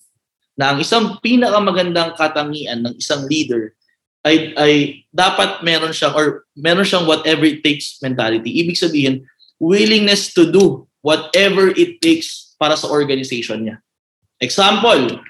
[0.54, 3.74] na ang isang pinakamagandang katangian ng isang leader
[4.22, 4.74] ay, ay
[5.10, 8.54] dapat meron siyang or meron siyang whatever it takes mentality.
[8.62, 9.26] Ibig sabihin,
[9.58, 13.82] willingness to do whatever it takes para sa organization niya.
[14.38, 15.26] Example,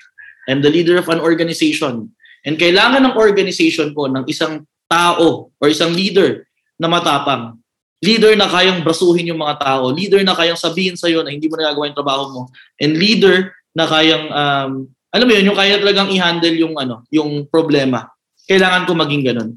[0.52, 2.12] I'm the leader of an organization
[2.44, 6.51] and kailangan ng organization ko ng isang tao or isang leader
[6.82, 7.62] na matapang.
[8.02, 9.94] Leader na kayang brasuhin yung mga tao.
[9.94, 12.42] Leader na kayang sabihin sa'yo na hindi mo nagagawa yung trabaho mo.
[12.82, 14.72] And leader na kayang, um,
[15.14, 18.10] alam mo yun, yung kaya talagang i-handle yung, ano, yung problema.
[18.50, 19.50] Kailangan ko maging ganun.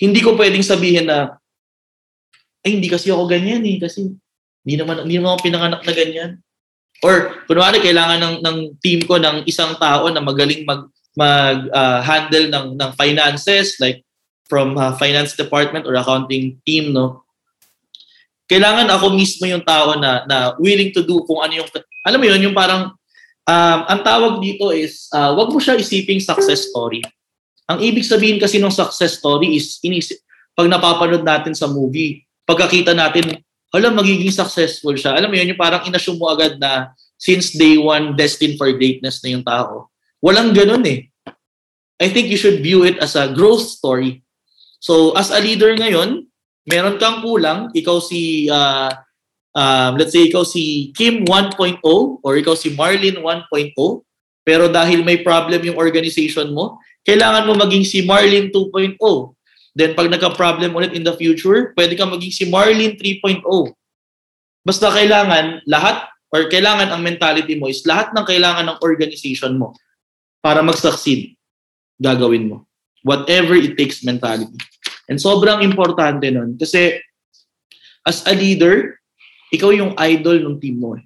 [0.00, 1.36] Hindi ko pwedeng sabihin na,
[2.64, 3.76] ay, hindi kasi ako ganyan eh.
[3.76, 4.08] Kasi
[4.64, 6.30] hindi naman, hindi naman ako pinanganak na ganyan.
[7.04, 12.00] Or, kunwari, kailangan ng, ng team ko ng isang tao na magaling mag, mag uh,
[12.00, 14.00] handle ng, ng finances, like
[14.52, 17.24] from uh, finance department or accounting team, no?
[18.52, 21.68] kailangan ako mismo yung tao na na willing to do kung ano yung
[22.04, 22.92] alam mo yun yung parang
[23.48, 27.00] um, ang tawag dito is uh, wag mo siya isiping success story.
[27.64, 30.20] Ang ibig sabihin kasi ng success story is inisip
[30.52, 33.40] pag napapanood natin sa movie, pagkakita natin,
[33.72, 35.16] hala magiging successful siya.
[35.16, 39.24] Alam mo yun, yung parang inassume mo agad na since day one, destined for greatness
[39.24, 39.88] na yung tao.
[40.20, 41.08] Walang ganun eh.
[41.96, 44.21] I think you should view it as a growth story.
[44.82, 46.26] So as a leader ngayon,
[46.66, 48.90] meron kang kulang, ikaw si, uh,
[49.54, 51.78] uh, let's say ikaw si Kim 1.0
[52.18, 53.78] or ikaw si Marlin 1.0,
[54.42, 58.98] pero dahil may problem yung organization mo, kailangan mo maging si Marlin 2.0.
[59.78, 63.46] Then pag nagka-problem ulit in the future, pwede kang maging si Marlin 3.0.
[64.66, 69.78] Basta kailangan lahat or kailangan ang mentality mo is lahat ng kailangan ng organization mo
[70.42, 71.38] para mag-succeed,
[72.02, 72.66] gagawin mo.
[73.02, 74.58] Whatever it takes mentality.
[75.10, 76.54] And sobrang importante nun.
[76.58, 77.02] Kasi
[78.06, 78.98] as a leader,
[79.50, 80.96] ikaw yung idol ng team mo.
[80.96, 81.04] Eh.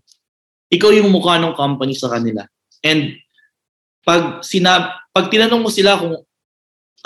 [0.76, 2.44] Ikaw yung mukha ng company sa kanila.
[2.84, 3.16] And
[4.06, 6.14] pag sinab pag tinanong mo sila kung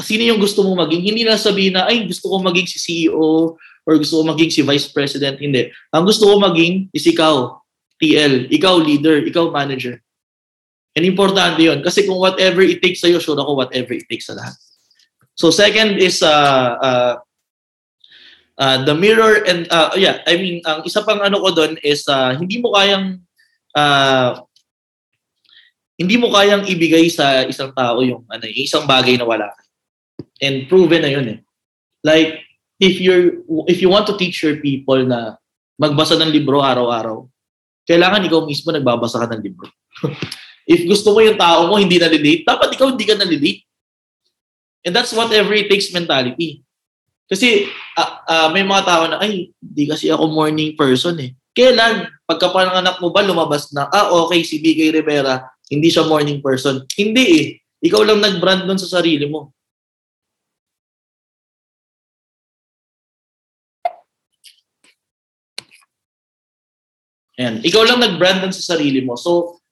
[0.03, 3.55] sino yung gusto mo maging, hindi na sabihin na, ay, gusto ko maging si CEO
[3.85, 5.37] or gusto ko maging si Vice President.
[5.37, 5.68] Hindi.
[5.92, 7.61] Ang gusto ko maging is ikaw,
[8.00, 10.00] TL, ikaw leader, ikaw manager.
[10.96, 14.35] And importante yon Kasi kung whatever it takes sa'yo, sure ako whatever it takes sa
[14.35, 14.57] lahat.
[15.40, 17.14] So second is uh, uh,
[18.61, 22.05] uh, the mirror and uh, yeah, I mean ang isa pang ano ko doon is
[22.12, 23.24] uh, hindi mo kayang
[23.72, 24.44] uh,
[25.96, 29.48] hindi mo kayang ibigay sa isang tao yung ano yung isang bagay na wala.
[30.44, 31.38] And proven na yun eh.
[32.05, 32.44] Like
[32.76, 35.40] if you're if you want to teach your people na
[35.81, 37.24] magbasa ng libro araw-araw,
[37.88, 39.72] kailangan ikaw mismo nagbabasa ka ng libro.
[40.68, 43.69] if gusto mo yung tao mo hindi na-relate, dapat ikaw hindi ka na-relate.
[44.85, 46.64] And that's whatever it takes mentality.
[47.31, 51.31] Kasi uh, uh, may mga tao na, ay, hindi kasi ako morning person eh.
[51.55, 52.09] Kailan?
[52.27, 56.83] Pagkapanganak mo ba, lumabas na, ah, okay, si BK Rivera, hindi siya morning person.
[56.99, 57.47] Hindi eh.
[57.87, 59.55] Ikaw lang nag-brand nun sa sarili mo.
[67.40, 67.64] Ayan.
[67.64, 69.16] Ikaw lang nag-brand nun sa sarili mo.
[69.16, 69.62] So,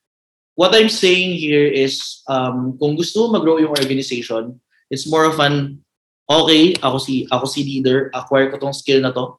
[0.57, 4.57] what I'm saying here is, um, kung gusto mo mag-grow yung organization,
[4.89, 5.85] It's more of an,
[6.29, 9.37] okay, ako si, ako si leader, acquire ko tong skill na to,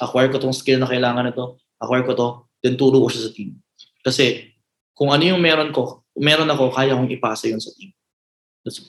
[0.00, 2.28] acquire ko tong skill na kailangan na to, acquire ko to,
[2.64, 3.60] then turo ko siya sa team.
[4.00, 4.52] Kasi
[4.96, 7.92] kung ano yung meron ko, meron ako, kaya kong ipasa yun sa team.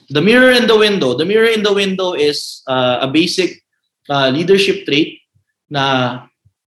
[0.09, 1.13] The mirror in the window.
[1.13, 3.61] The mirror in the window is uh, a basic
[4.09, 5.21] uh, leadership trait
[5.69, 6.25] na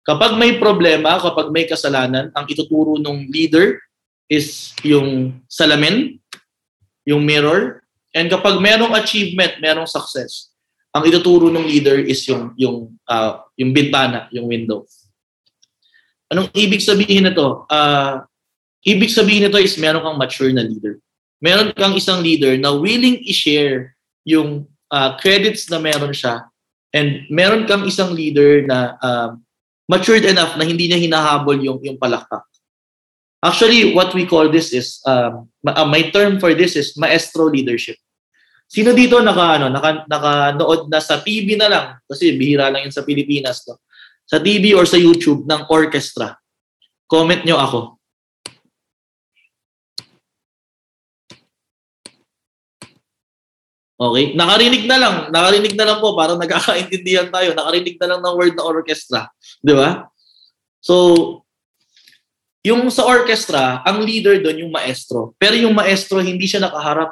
[0.07, 3.81] kapag may problema, kapag may kasalanan, ang ituturo ng leader
[4.31, 6.23] is yung salamin,
[7.03, 7.82] yung mirror,
[8.13, 10.53] And kapag merong achievement, merong success,
[10.93, 14.85] ang ituturo ng leader is yung yung uh, yung bintana, yung window.
[16.29, 17.65] Anong ibig sabihin nito?
[17.69, 18.21] Uh,
[18.85, 21.01] ibig sabihin nito is meron kang mature na leader.
[21.41, 23.97] Meron kang isang leader na willing i-share
[24.29, 26.45] yung uh, credits na meron siya
[26.93, 29.33] and meron kang isang leader na uh,
[29.89, 32.45] matured enough na hindi niya hinahabol yung yung palakpak.
[33.43, 37.99] Actually, what we call this is, um, uh, my term for this is maestro leadership.
[38.71, 41.87] Sino dito naka, ano, naka, nakanood na sa TV na lang?
[42.07, 43.67] Kasi bihira lang yun sa Pilipinas.
[43.67, 43.83] No?
[44.31, 46.39] Sa TV or sa YouTube ng orchestra.
[47.11, 47.81] Comment nyo ako.
[54.03, 54.35] Okay?
[54.39, 55.15] Nakarinig na lang.
[55.31, 56.15] Nakarinig na lang po.
[56.15, 57.59] Parang nagkakaintindihan tayo.
[57.59, 59.29] Nakarinig na lang ng word na orchestra.
[59.63, 60.07] Di ba?
[60.83, 60.95] So,
[62.63, 65.35] yung sa orchestra, ang leader doon yung maestro.
[65.39, 67.11] Pero yung maestro, hindi siya nakaharap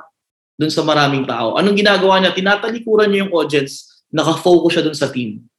[0.54, 1.58] doon sa maraming tao.
[1.58, 2.30] Anong ginagawa niya?
[2.34, 5.50] Tinatalikuran niya yung audience, nakafocus siya doon sa team.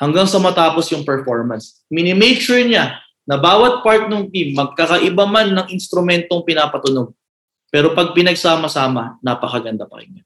[0.00, 1.84] hanggang sa matapos yung performance.
[1.92, 2.96] Mini-make sure niya
[3.28, 7.12] na bawat part ng team, magkakaiba man ng instrumentong pinapatunog.
[7.68, 10.24] Pero pag pinagsama-sama, napakaganda pa rin.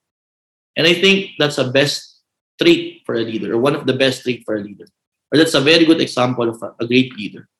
[0.78, 2.22] And I think that's a best
[2.56, 4.86] trait for a leader, or one of the best trait for a leader.
[5.28, 7.50] Or that's a very good example of a, a great leader.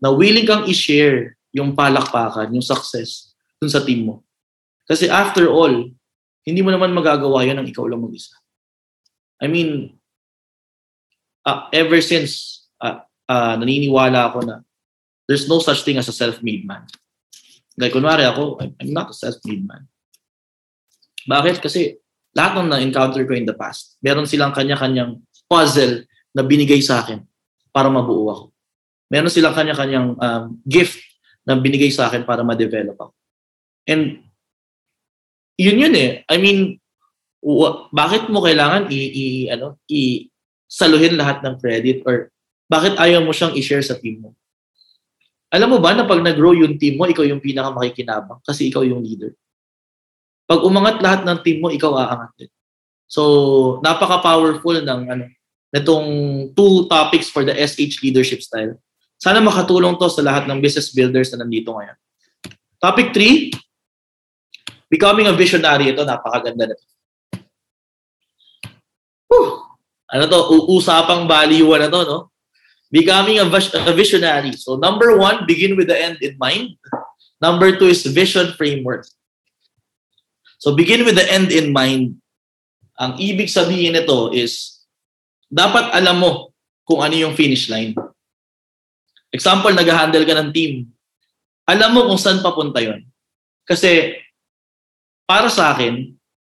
[0.00, 4.24] Na willing kang i-share yung palakpakan, yung success dun sa team mo.
[4.88, 5.92] Kasi after all,
[6.42, 8.32] hindi mo naman magagawa yan ng ikaw lang mag-isa.
[9.40, 10.00] I mean,
[11.44, 14.64] uh, ever since uh, uh, naniniwala ako na
[15.28, 16.88] there's no such thing as a self-made man.
[17.78, 19.86] Like, kunwari ako, I'm not a self-made man.
[21.28, 21.62] Bakit?
[21.62, 21.96] Kasi
[22.34, 26.02] lahat ng na-encounter ko in the past, meron silang kanya-kanyang puzzle
[26.34, 27.22] na binigay sa akin
[27.70, 28.44] para mabuo ako.
[29.10, 31.02] Meron silang kanya-kanyang um, gift
[31.42, 33.12] na binigay sa akin para ma-develop ako.
[33.90, 34.22] And
[35.58, 36.22] yun yun eh.
[36.30, 36.78] I mean,
[37.42, 40.30] wa- bakit mo kailangan i, i ano, i
[40.70, 42.30] saluhin lahat ng credit or
[42.70, 44.30] bakit ayaw mo siyang i-share sa team mo?
[45.50, 48.86] Alam mo ba na pag nag-grow yung team mo, ikaw yung pinaka makikinabang kasi ikaw
[48.86, 49.34] yung leader.
[50.46, 52.50] Pag umangat lahat ng team mo, ikaw aangat din.
[53.10, 55.26] So, napaka-powerful ng ano,
[55.74, 56.08] nitong
[56.54, 58.78] two topics for the SH leadership style.
[59.20, 61.92] Sana makatulong to sa lahat ng business builders na nandito ngayon.
[62.80, 63.52] Topic 3,
[64.88, 65.92] becoming a visionary.
[65.92, 66.86] Ito, napakaganda na to.
[69.28, 69.60] Whew!
[70.08, 72.18] Ano to, uusapang baliwan na to, no?
[72.88, 74.56] Becoming a, a visionary.
[74.56, 76.80] So number one, begin with the end in mind.
[77.38, 79.04] Number two is vision framework.
[80.58, 82.18] So begin with the end in mind.
[82.96, 84.82] Ang ibig sabihin nito is,
[85.52, 86.30] dapat alam mo
[86.88, 87.94] kung ano yung finish line.
[89.30, 90.90] Example, nag-handle ka ng team.
[91.70, 93.06] Alam mo kung saan papunta yon.
[93.62, 94.18] Kasi,
[95.22, 96.10] para sa akin,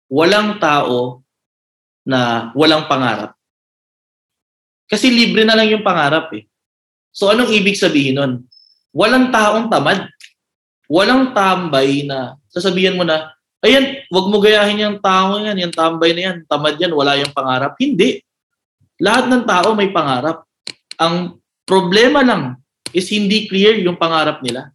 [0.10, 1.22] walang tao
[2.02, 3.38] na walang pangarap.
[4.90, 6.46] Kasi libre na lang yung pangarap eh.
[7.14, 8.34] So anong ibig sabihin nun?
[8.94, 10.10] Walang taong tamad.
[10.90, 13.34] Walang tambay na sasabihin mo na,
[13.66, 17.34] ayan, wag mo gayahin yung tao yan, yung tambay na yan, tamad yan, wala yung
[17.34, 17.74] pangarap.
[17.78, 18.22] Hindi.
[19.02, 20.46] Lahat ng tao may pangarap.
[21.02, 22.63] Ang problema lang
[22.94, 24.70] is hindi clear yung pangarap nila.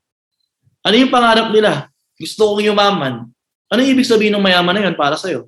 [0.83, 1.89] Ano yung pangarap nila?
[2.19, 3.31] Gusto kong yumaman.
[3.71, 5.47] Ano ibig sabihin ng mayaman na yun para sa'yo?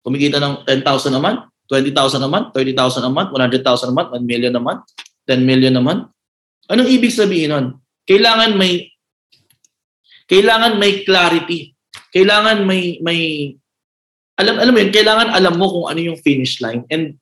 [0.00, 4.22] Kumikita ng 10,000 a month, 20,000 a month, 30,000 a month, 100,000 a month, 1
[4.24, 4.82] million a month,
[5.28, 6.08] 10 million a month.
[6.70, 7.66] Anong ibig sabihin nun?
[8.06, 8.90] Kailangan may
[10.26, 11.74] kailangan may clarity.
[12.10, 13.54] Kailangan may may
[14.38, 17.18] alam alam mo yun, kailangan alam mo kung ano yung finish line and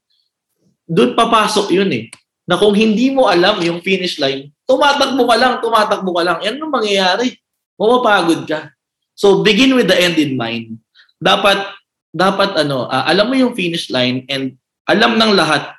[0.84, 2.12] doon papasok yun eh.
[2.44, 6.38] Na kung hindi mo alam yung finish line, tumatakbo ka lang, tumatakbo ka lang.
[6.44, 7.36] Yan ang mangyayari.
[7.76, 8.70] Mapapagod ka.
[9.14, 10.78] So begin with the end in mind.
[11.22, 11.70] Dapat
[12.14, 14.54] dapat ano, uh, alam mo yung finish line and
[14.86, 15.74] alam ng lahat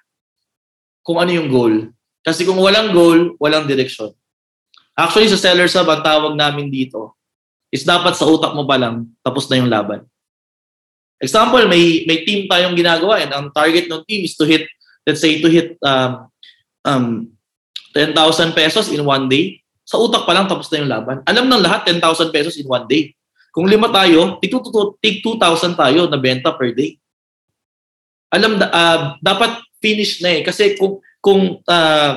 [1.05, 1.75] kung ano yung goal.
[2.25, 4.09] Kasi kung walang goal, walang direction.
[4.97, 7.13] Actually, sa seller sub, ang tawag namin dito
[7.69, 10.01] is dapat sa utak mo pa lang, tapos na yung laban.
[11.19, 14.67] Example, may may team tayong ginagawa and ang target ng team is to hit,
[15.05, 16.31] let's say, to hit um,
[16.83, 17.05] um,
[17.95, 19.63] 10,000 pesos in one day.
[19.87, 21.23] Sa utak pa lang, tapos na yung laban.
[21.23, 22.03] Alam ng lahat, 10,000
[22.35, 23.15] pesos in one day.
[23.55, 26.99] Kung lima tayo, tig 2,000 tayo na benta per day.
[28.27, 30.41] Alam, uh, dapat finish na eh.
[30.43, 32.11] Kasi kung, kung uh,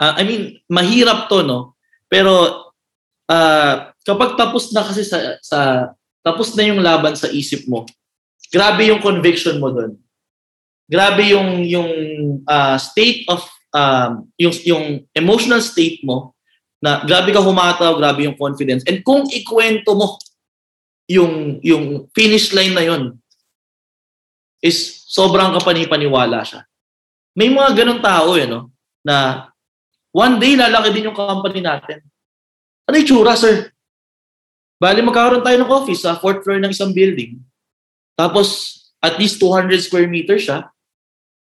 [0.00, 1.76] uh, I mean, mahirap to, no?
[2.08, 2.32] Pero
[3.28, 5.58] uh, kapag tapos na kasi sa, sa
[6.24, 7.86] tapos na yung laban sa isip mo,
[8.50, 9.94] grabe yung conviction mo doon.
[10.90, 11.90] Grabe yung yung
[12.44, 14.84] uh, state of um, yung yung
[15.16, 16.36] emotional state mo
[16.82, 18.84] na grabe ka humataw, grabe yung confidence.
[18.86, 20.20] And kung ikwento mo
[21.10, 23.18] yung yung finish line na yon
[24.62, 26.62] is sobrang kapanipaniwala siya.
[27.34, 28.70] May mga ganong tao eh, no?
[29.02, 29.48] Na
[30.14, 31.98] one day lalaki din yung company natin.
[32.86, 33.72] Ano yung tsura, sir?
[34.82, 37.38] Bali, magkakaroon tayo ng office sa fourth floor ng isang building.
[38.18, 40.71] Tapos, at least 200 square meters siya.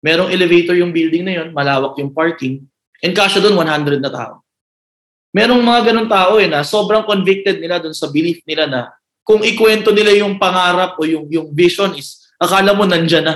[0.06, 2.62] Merong elevator yung building na yon, malawak yung parking.
[3.01, 4.45] And kasya doon, 100 na tao.
[5.34, 8.93] Merong mga ganong tao eh na sobrang convicted nila doon sa belief nila na
[9.26, 13.36] kung ikwento nila yung pangarap o yung, yung vision is, akala mo nandyan na.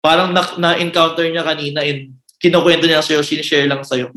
[0.00, 4.08] Parang na, na-encounter niya kanina and kinukwento niya sa'yo, sinishare lang sa'yo.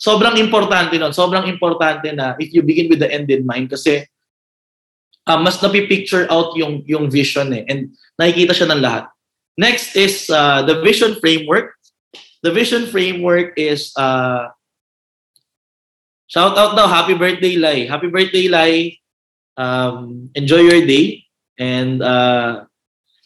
[0.00, 1.14] Sobrang importante nun.
[1.14, 4.02] Sobrang importante na if you begin with the end in mind kasi
[5.28, 7.62] uh, mas napipicture out yung, yung vision eh.
[7.70, 9.06] And nakikita siya ng lahat.
[9.58, 11.74] Next is uh, the vision framework.
[12.42, 14.48] The vision framework is uh,
[16.28, 17.84] shout out daw, happy birthday, Lai.
[17.84, 18.96] Happy birthday, Lai.
[19.56, 21.24] Um, enjoy your day.
[21.60, 22.64] And uh,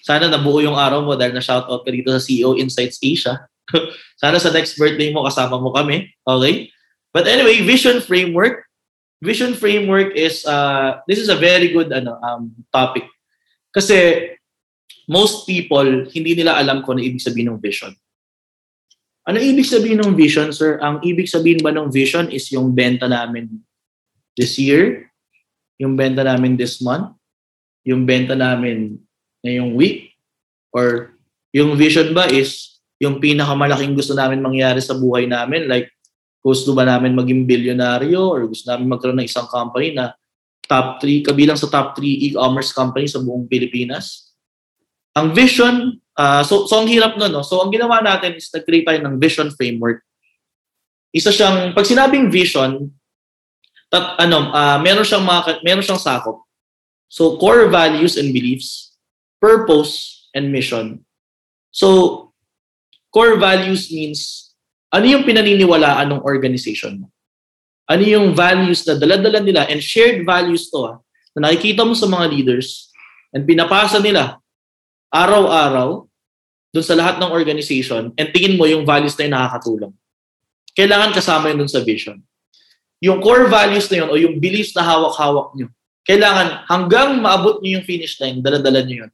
[0.03, 3.47] sana nabuo yung araw mo dahil na shout out ka dito sa CEO Insights Asia.
[4.21, 6.13] Sana sa next birthday mo kasama mo kami.
[6.27, 6.69] Okay?
[7.15, 8.67] But anyway, vision framework.
[9.25, 13.09] Vision framework is uh this is a very good ano um topic.
[13.73, 14.34] Kasi
[15.11, 17.93] most people hindi nila alam kung ano ibig sabihin ng vision.
[19.25, 20.77] Ano ibig sabihin ng vision, sir?
[20.85, 23.49] Ang ibig sabihin ba ng vision is yung benta namin
[24.37, 25.09] this year,
[25.81, 27.17] yung benta namin this month,
[27.89, 29.01] yung benta namin
[29.41, 30.13] ngayong week,
[30.77, 31.17] or
[31.57, 35.89] yung vision ba is yung pinakamalaking gusto namin mangyari sa buhay namin, like
[36.45, 40.13] gusto ba namin maging bilyonaryo or gusto namin magkaroon ng isang company na
[40.69, 44.24] top 3, kabilang sa top 3 e-commerce company sa buong Pilipinas.
[45.15, 47.47] Ang vision, uh, so, so ang hirap nun, no?
[47.47, 50.03] So ang ginawa natin is nag-create tayo ng vision framework.
[51.15, 52.91] Isa siyang, pag sinabing vision,
[53.87, 56.43] tat, ano, uh, meron siyang mga, meron siyang sakop.
[57.07, 58.99] So core values and beliefs,
[59.39, 61.07] purpose and mission.
[61.71, 62.31] So
[63.15, 64.51] core values means
[64.91, 67.07] ano yung pinaniniwalaan ng organization mo?
[67.87, 70.99] Ano yung values na daladala nila and shared values to ah,
[71.39, 72.91] na nakikita mo sa mga leaders
[73.31, 74.43] and pinapasa nila
[75.15, 76.11] araw-araw
[76.75, 79.95] dun sa lahat ng organization and tingin mo yung values na yung nakakatulong.
[80.75, 82.19] Kailangan kasama yun dun sa vision.
[82.99, 85.71] Yung core values na yun o yung beliefs na hawak-hawak nyo,
[86.03, 89.13] kailangan hanggang maabot nyo yung finish line, daladala nyo yun.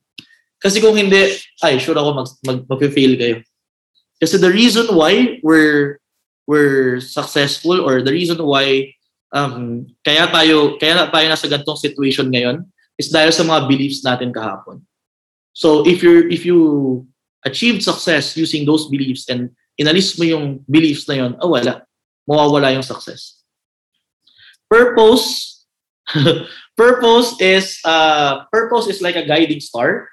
[0.56, 3.36] Kasi kung hindi, ay, sure ako mag, mag, mag-fail kayo.
[4.20, 5.96] Kasi the reason why we're
[6.44, 8.92] we're successful or the reason why
[9.32, 12.66] um, kaya tayo kaya tayo nasa ganitong situation ngayon
[13.00, 14.84] is dahil sa mga beliefs natin kahapon.
[15.52, 17.06] So if you if you
[17.44, 21.84] achieved success using those beliefs and inalis mo yung beliefs na yon, oh wala.
[22.28, 23.42] Mawawala yung success.
[24.70, 25.66] Purpose
[26.76, 30.08] purpose is uh purpose is like a guiding star.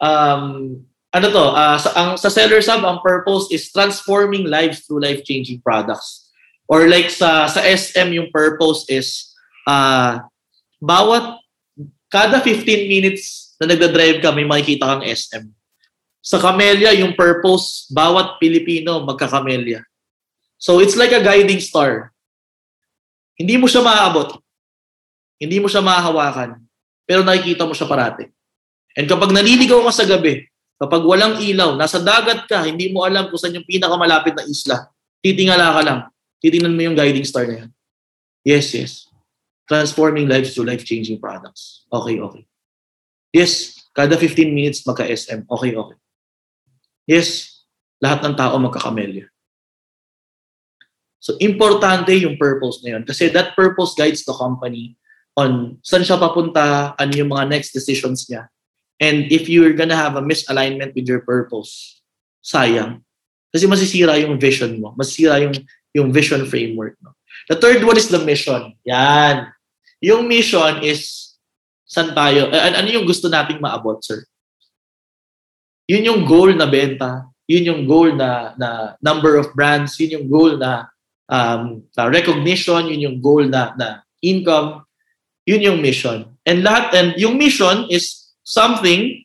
[0.00, 5.04] Um ano to, uh, sa, ang, sa Seller Hub, ang purpose is transforming lives through
[5.04, 6.32] life-changing products.
[6.66, 9.36] Or like sa, sa SM, yung purpose is
[9.68, 10.24] uh,
[10.80, 11.36] bawat,
[12.08, 15.46] kada 15 minutes na nagda-drive ka, may makikita kang SM.
[16.18, 19.86] Sa Camellia, yung purpose, bawat Pilipino magka-Camellia.
[20.58, 22.10] So it's like a guiding star.
[23.38, 24.38] Hindi mo siya maaabot.
[25.38, 26.58] Hindi mo siya mahahawakan.
[27.06, 28.26] Pero nakikita mo siya parati.
[28.98, 30.46] And kapag naliligaw ka sa gabi,
[30.82, 34.90] Kapag walang ilaw, nasa dagat ka, hindi mo alam kung saan yung pinakamalapit na isla,
[35.22, 36.00] titingala ka lang.
[36.42, 37.70] Titingnan mo yung guiding star na yan.
[38.42, 39.06] Yes, yes.
[39.70, 41.86] Transforming lives to life-changing products.
[41.86, 42.42] Okay, okay.
[43.32, 45.48] Yes, kada 15 minutes magka-SM.
[45.48, 45.98] Okay, okay.
[47.08, 47.60] Yes,
[47.98, 49.26] lahat ng tao magkakamelya.
[51.22, 53.04] So, importante yung purpose na yun.
[53.08, 54.98] Kasi that purpose guides the company
[55.38, 58.52] on saan siya papunta, ano yung mga next decisions niya,
[59.02, 61.98] And if you're gonna have a misalignment with your purpose,
[62.38, 63.02] sayang.
[63.50, 64.94] Kasi masisira yung vision mo.
[64.94, 65.58] Masisira yung,
[65.90, 67.10] yung vision framework mo.
[67.50, 68.78] The third one is the mission.
[68.86, 69.50] Yan.
[69.98, 71.31] Yung mission is,
[71.92, 72.48] saan tayo?
[72.48, 74.24] Uh, ano yung gusto nating maabot, sir?
[75.92, 77.28] Yun yung goal na benta.
[77.44, 80.00] Yun yung goal na, na number of brands.
[80.00, 80.88] Yun yung goal na,
[81.28, 82.88] um, na recognition.
[82.88, 84.88] Yun yung goal na, na income.
[85.44, 86.32] Yun yung mission.
[86.48, 89.20] And lahat, and yung mission is something,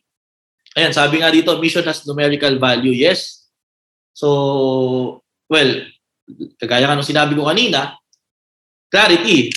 [0.76, 2.92] ayan, sabi nga dito, mission has numerical value.
[2.92, 3.48] Yes.
[4.12, 5.70] So, well,
[6.60, 7.96] kagaya nga nung sinabi ko kanina,
[8.92, 9.48] clarity.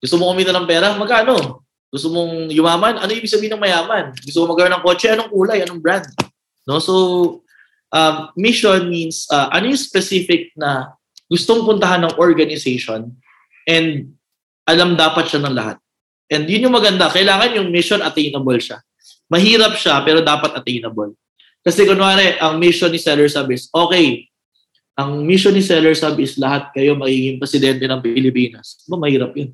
[0.00, 0.96] Gusto mo kumita ng pera?
[0.96, 1.61] Magkano?
[1.92, 2.96] Gusto mong yumaman?
[2.96, 4.16] Ano ibig sabihin ng mayaman?
[4.16, 5.12] Gusto mo magkaroon ng kotse?
[5.12, 5.60] Anong kulay?
[5.60, 6.08] Anong brand?
[6.64, 6.80] No?
[6.80, 6.94] So,
[7.92, 10.96] um, mission means uh, ano yung specific na
[11.28, 13.12] gustong puntahan ng organization
[13.68, 14.16] and
[14.64, 15.76] alam dapat siya ng lahat.
[16.32, 17.12] And yun yung maganda.
[17.12, 18.80] Kailangan yung mission attainable siya.
[19.28, 21.12] Mahirap siya, pero dapat attainable.
[21.60, 24.32] Kasi kunwari, ang mission ni Seller Sub is, okay,
[24.96, 28.80] ang mission ni Seller Sub is lahat kayo magiging presidente ng Pilipinas.
[28.88, 29.52] Ba, mahirap yun.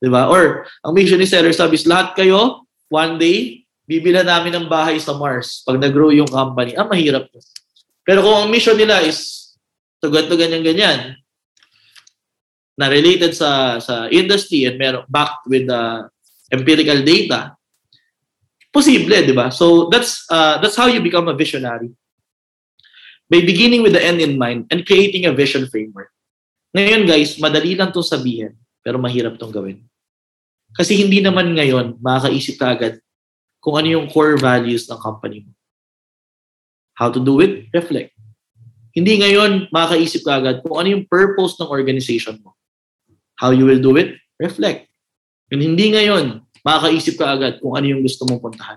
[0.00, 0.32] Diba?
[0.32, 4.96] Or, ang mission ni Seller Sub is lahat kayo, one day, bibila namin ng bahay
[4.96, 6.72] sa Mars pag nag-grow yung company.
[6.72, 7.28] Ah, mahirap.
[8.02, 9.52] Pero kung ang mission nila is
[10.00, 11.20] to ganito, ganyan, ganyan,
[12.80, 16.08] na related sa sa industry and meron backed with the
[16.48, 17.52] empirical data
[18.72, 21.92] posible di ba so that's uh, that's how you become a visionary
[23.28, 26.08] by beginning with the end in mind and creating a vision framework
[26.72, 29.84] ngayon guys madali lang tong sabihin pero mahirap tong gawin
[30.76, 32.94] kasi hindi naman ngayon makakaisip ka agad
[33.60, 35.52] kung ano yung core values ng company mo
[36.96, 38.14] how to do it reflect
[38.94, 42.54] hindi ngayon makakaisip ka agad kung ano yung purpose ng organization mo
[43.40, 44.20] How you will do it?
[44.36, 44.92] Reflect.
[45.48, 48.76] And hindi ngayon, makakaisip ka agad kung ano yung gusto mong puntahan.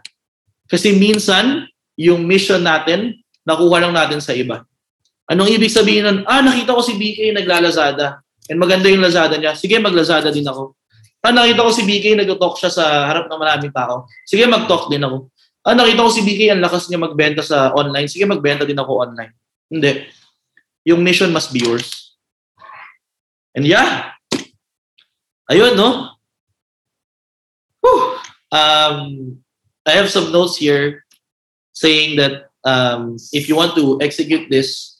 [0.71, 1.67] Kasi minsan,
[1.99, 4.63] yung mission natin nakuha lang natin sa iba.
[5.27, 6.19] Anong ibig sabihin nun?
[6.23, 8.23] Ah, nakita ko si BK naglalazada.
[8.47, 9.51] And maganda yung Lazada niya.
[9.55, 10.75] Sige, maglazada din ako.
[11.23, 14.11] Ah, nakita ko si BK nag-talk siya sa harap ng maraming tao.
[14.27, 15.31] Sige, mag-talk din ako.
[15.63, 18.11] Ah, nakita ko si BK, ang lakas niya magbenta sa online.
[18.11, 19.31] Sige, magbenta din ako online.
[19.71, 20.03] Hindi.
[20.83, 22.19] Yung mission must be yours.
[23.55, 24.11] And yeah.
[25.47, 26.11] Ayun, no?
[28.53, 29.39] Um,
[29.87, 31.07] I have some notes here
[31.73, 34.99] saying that um, if you want to execute this,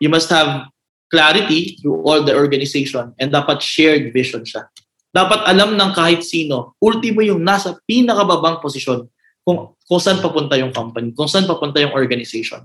[0.00, 0.66] you must have
[1.10, 4.66] clarity through all the organization and dapat shared vision siya.
[5.10, 9.10] Dapat alam ng kahit sino, ultimo yung nasa pinakababang posisyon
[9.42, 12.62] kung, kung saan papunta yung company, kung saan papunta yung organization.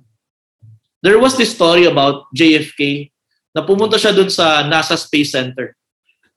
[1.01, 3.09] There was this story about JFK
[3.53, 5.73] na pumunta siya dun sa NASA Space Center.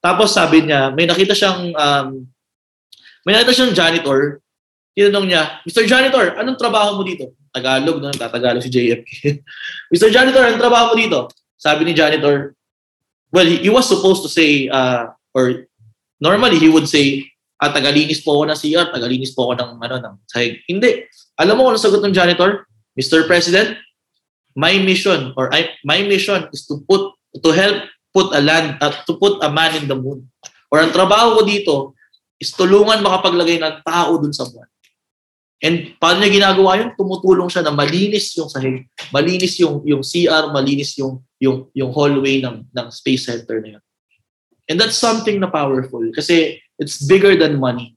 [0.00, 2.09] Tapos sabi niya, may nakita siyang um,
[3.28, 4.40] may nakita siyang janitor.
[4.96, 5.86] Tinanong niya, Mr.
[5.86, 7.30] Janitor, anong trabaho mo dito?
[7.54, 8.11] Tagalog, no?
[8.11, 9.11] Tatagalog si JFK.
[9.94, 10.11] Mr.
[10.11, 11.30] Janitor, anong trabaho mo dito?
[11.54, 12.56] Sabi ni janitor,
[13.30, 15.67] well, he, he was supposed to say, uh, or
[16.22, 17.26] normally he would say,
[17.58, 20.62] ah, tagalinis po ako ng CR, tagalinis po ako ng, ano, ng sahig.
[20.70, 21.06] Hindi.
[21.38, 22.66] Alam mo kung ano sagot ng janitor?
[22.98, 23.26] Mr.
[23.30, 23.78] President,
[24.58, 28.90] my mission, or I, my mission is to put, to help put a land, uh,
[29.06, 30.26] to put a man in the moon.
[30.70, 31.74] Or ang trabaho ko dito
[32.38, 34.68] is tulungan makapaglagay ng tao dun sa buwan.
[35.58, 36.94] And paano niya ginagawa yun?
[36.94, 42.38] Tumutulong siya na malinis yung sahig, malinis yung yung CR, malinis yung yung yung hallway
[42.38, 43.82] ng ng space center na yun.
[44.68, 47.96] And that's something na powerful kasi it's bigger than money.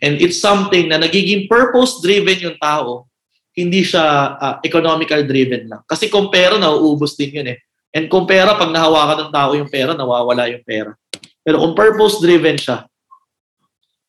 [0.00, 3.10] And it's something na nagiging purpose-driven yung tao,
[3.52, 4.04] hindi siya
[4.38, 5.82] uh, economical-driven lang.
[5.84, 7.58] Kasi kung pera, nauubos din yun eh.
[7.90, 10.94] And kung pera, pag nahawakan ng tao yung pera, nawawala yung pera.
[11.42, 12.86] Pero kung purpose-driven siya,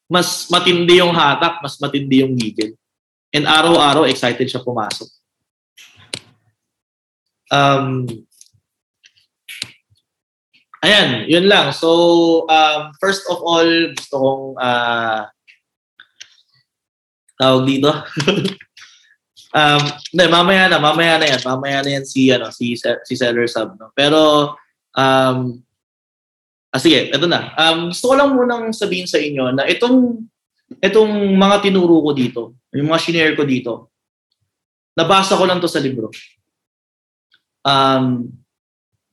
[0.06, 2.78] mas matindi yung hatak, mas matindi yung gigil.
[3.34, 5.10] And araw-araw, excited siya pumasok.
[7.50, 8.06] Um,
[10.84, 11.72] ayan, yun lang.
[11.72, 11.90] So,
[12.48, 15.28] um, first of all, gusto kong uh,
[17.40, 17.92] tawag dito.
[19.60, 21.42] um, hindi, mamaya na, mamaya na yan.
[21.44, 23.76] Mamaya na yan si, ano, si, si Seller Sub.
[23.80, 23.92] No?
[23.96, 24.54] Pero,
[24.96, 25.60] um,
[26.70, 27.50] Ah, sige, ito na.
[27.58, 30.22] Um, gusto ko lang munang sabihin sa inyo na itong
[30.86, 33.90] itong mga tinuro ko dito, yung mga shinare ko dito,
[34.94, 36.14] nabasa ko lang to sa libro.
[37.66, 38.30] Um,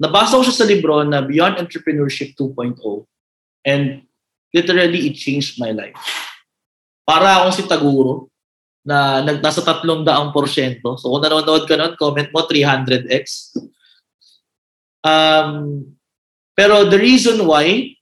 [0.01, 2.77] nabasa ko siya sa libro na Beyond Entrepreneurship 2.0
[3.65, 4.05] and
[4.53, 5.97] literally it changed my life.
[7.07, 8.29] Para akong si Taguro
[8.87, 10.95] na nasa tatlong daang porsyento.
[10.95, 13.59] So kung nanonood ka nun, comment mo 300x.
[15.03, 15.83] Um,
[16.55, 17.95] pero the reason why,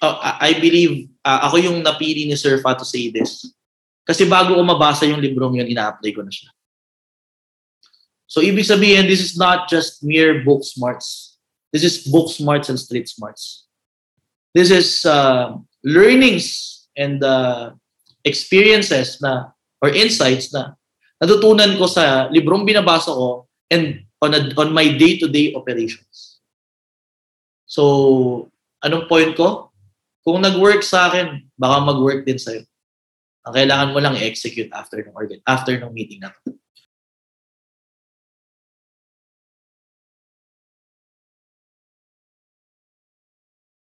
[0.00, 3.50] uh, I believe, uh, ako yung napili ni Sir Fa to say this.
[4.06, 6.55] Kasi bago ko mabasa yung librong yun, ina-apply ko na siya.
[8.26, 11.38] So ibig sabihin, this is not just mere book smarts.
[11.70, 13.66] This is book smarts and street smarts.
[14.54, 15.54] This is uh,
[15.84, 17.76] learnings and uh,
[18.26, 20.74] experiences na or insights na
[21.22, 26.40] natutunan ko sa librong binabasa ko and on, a, on my day-to-day operations.
[27.66, 28.50] So,
[28.82, 29.70] anong point ko?
[30.26, 32.66] Kung nag-work sa akin, baka mag-work din sa'yo.
[33.46, 36.56] Ang kailangan mo lang i-execute after ng organ, after ng meeting na to.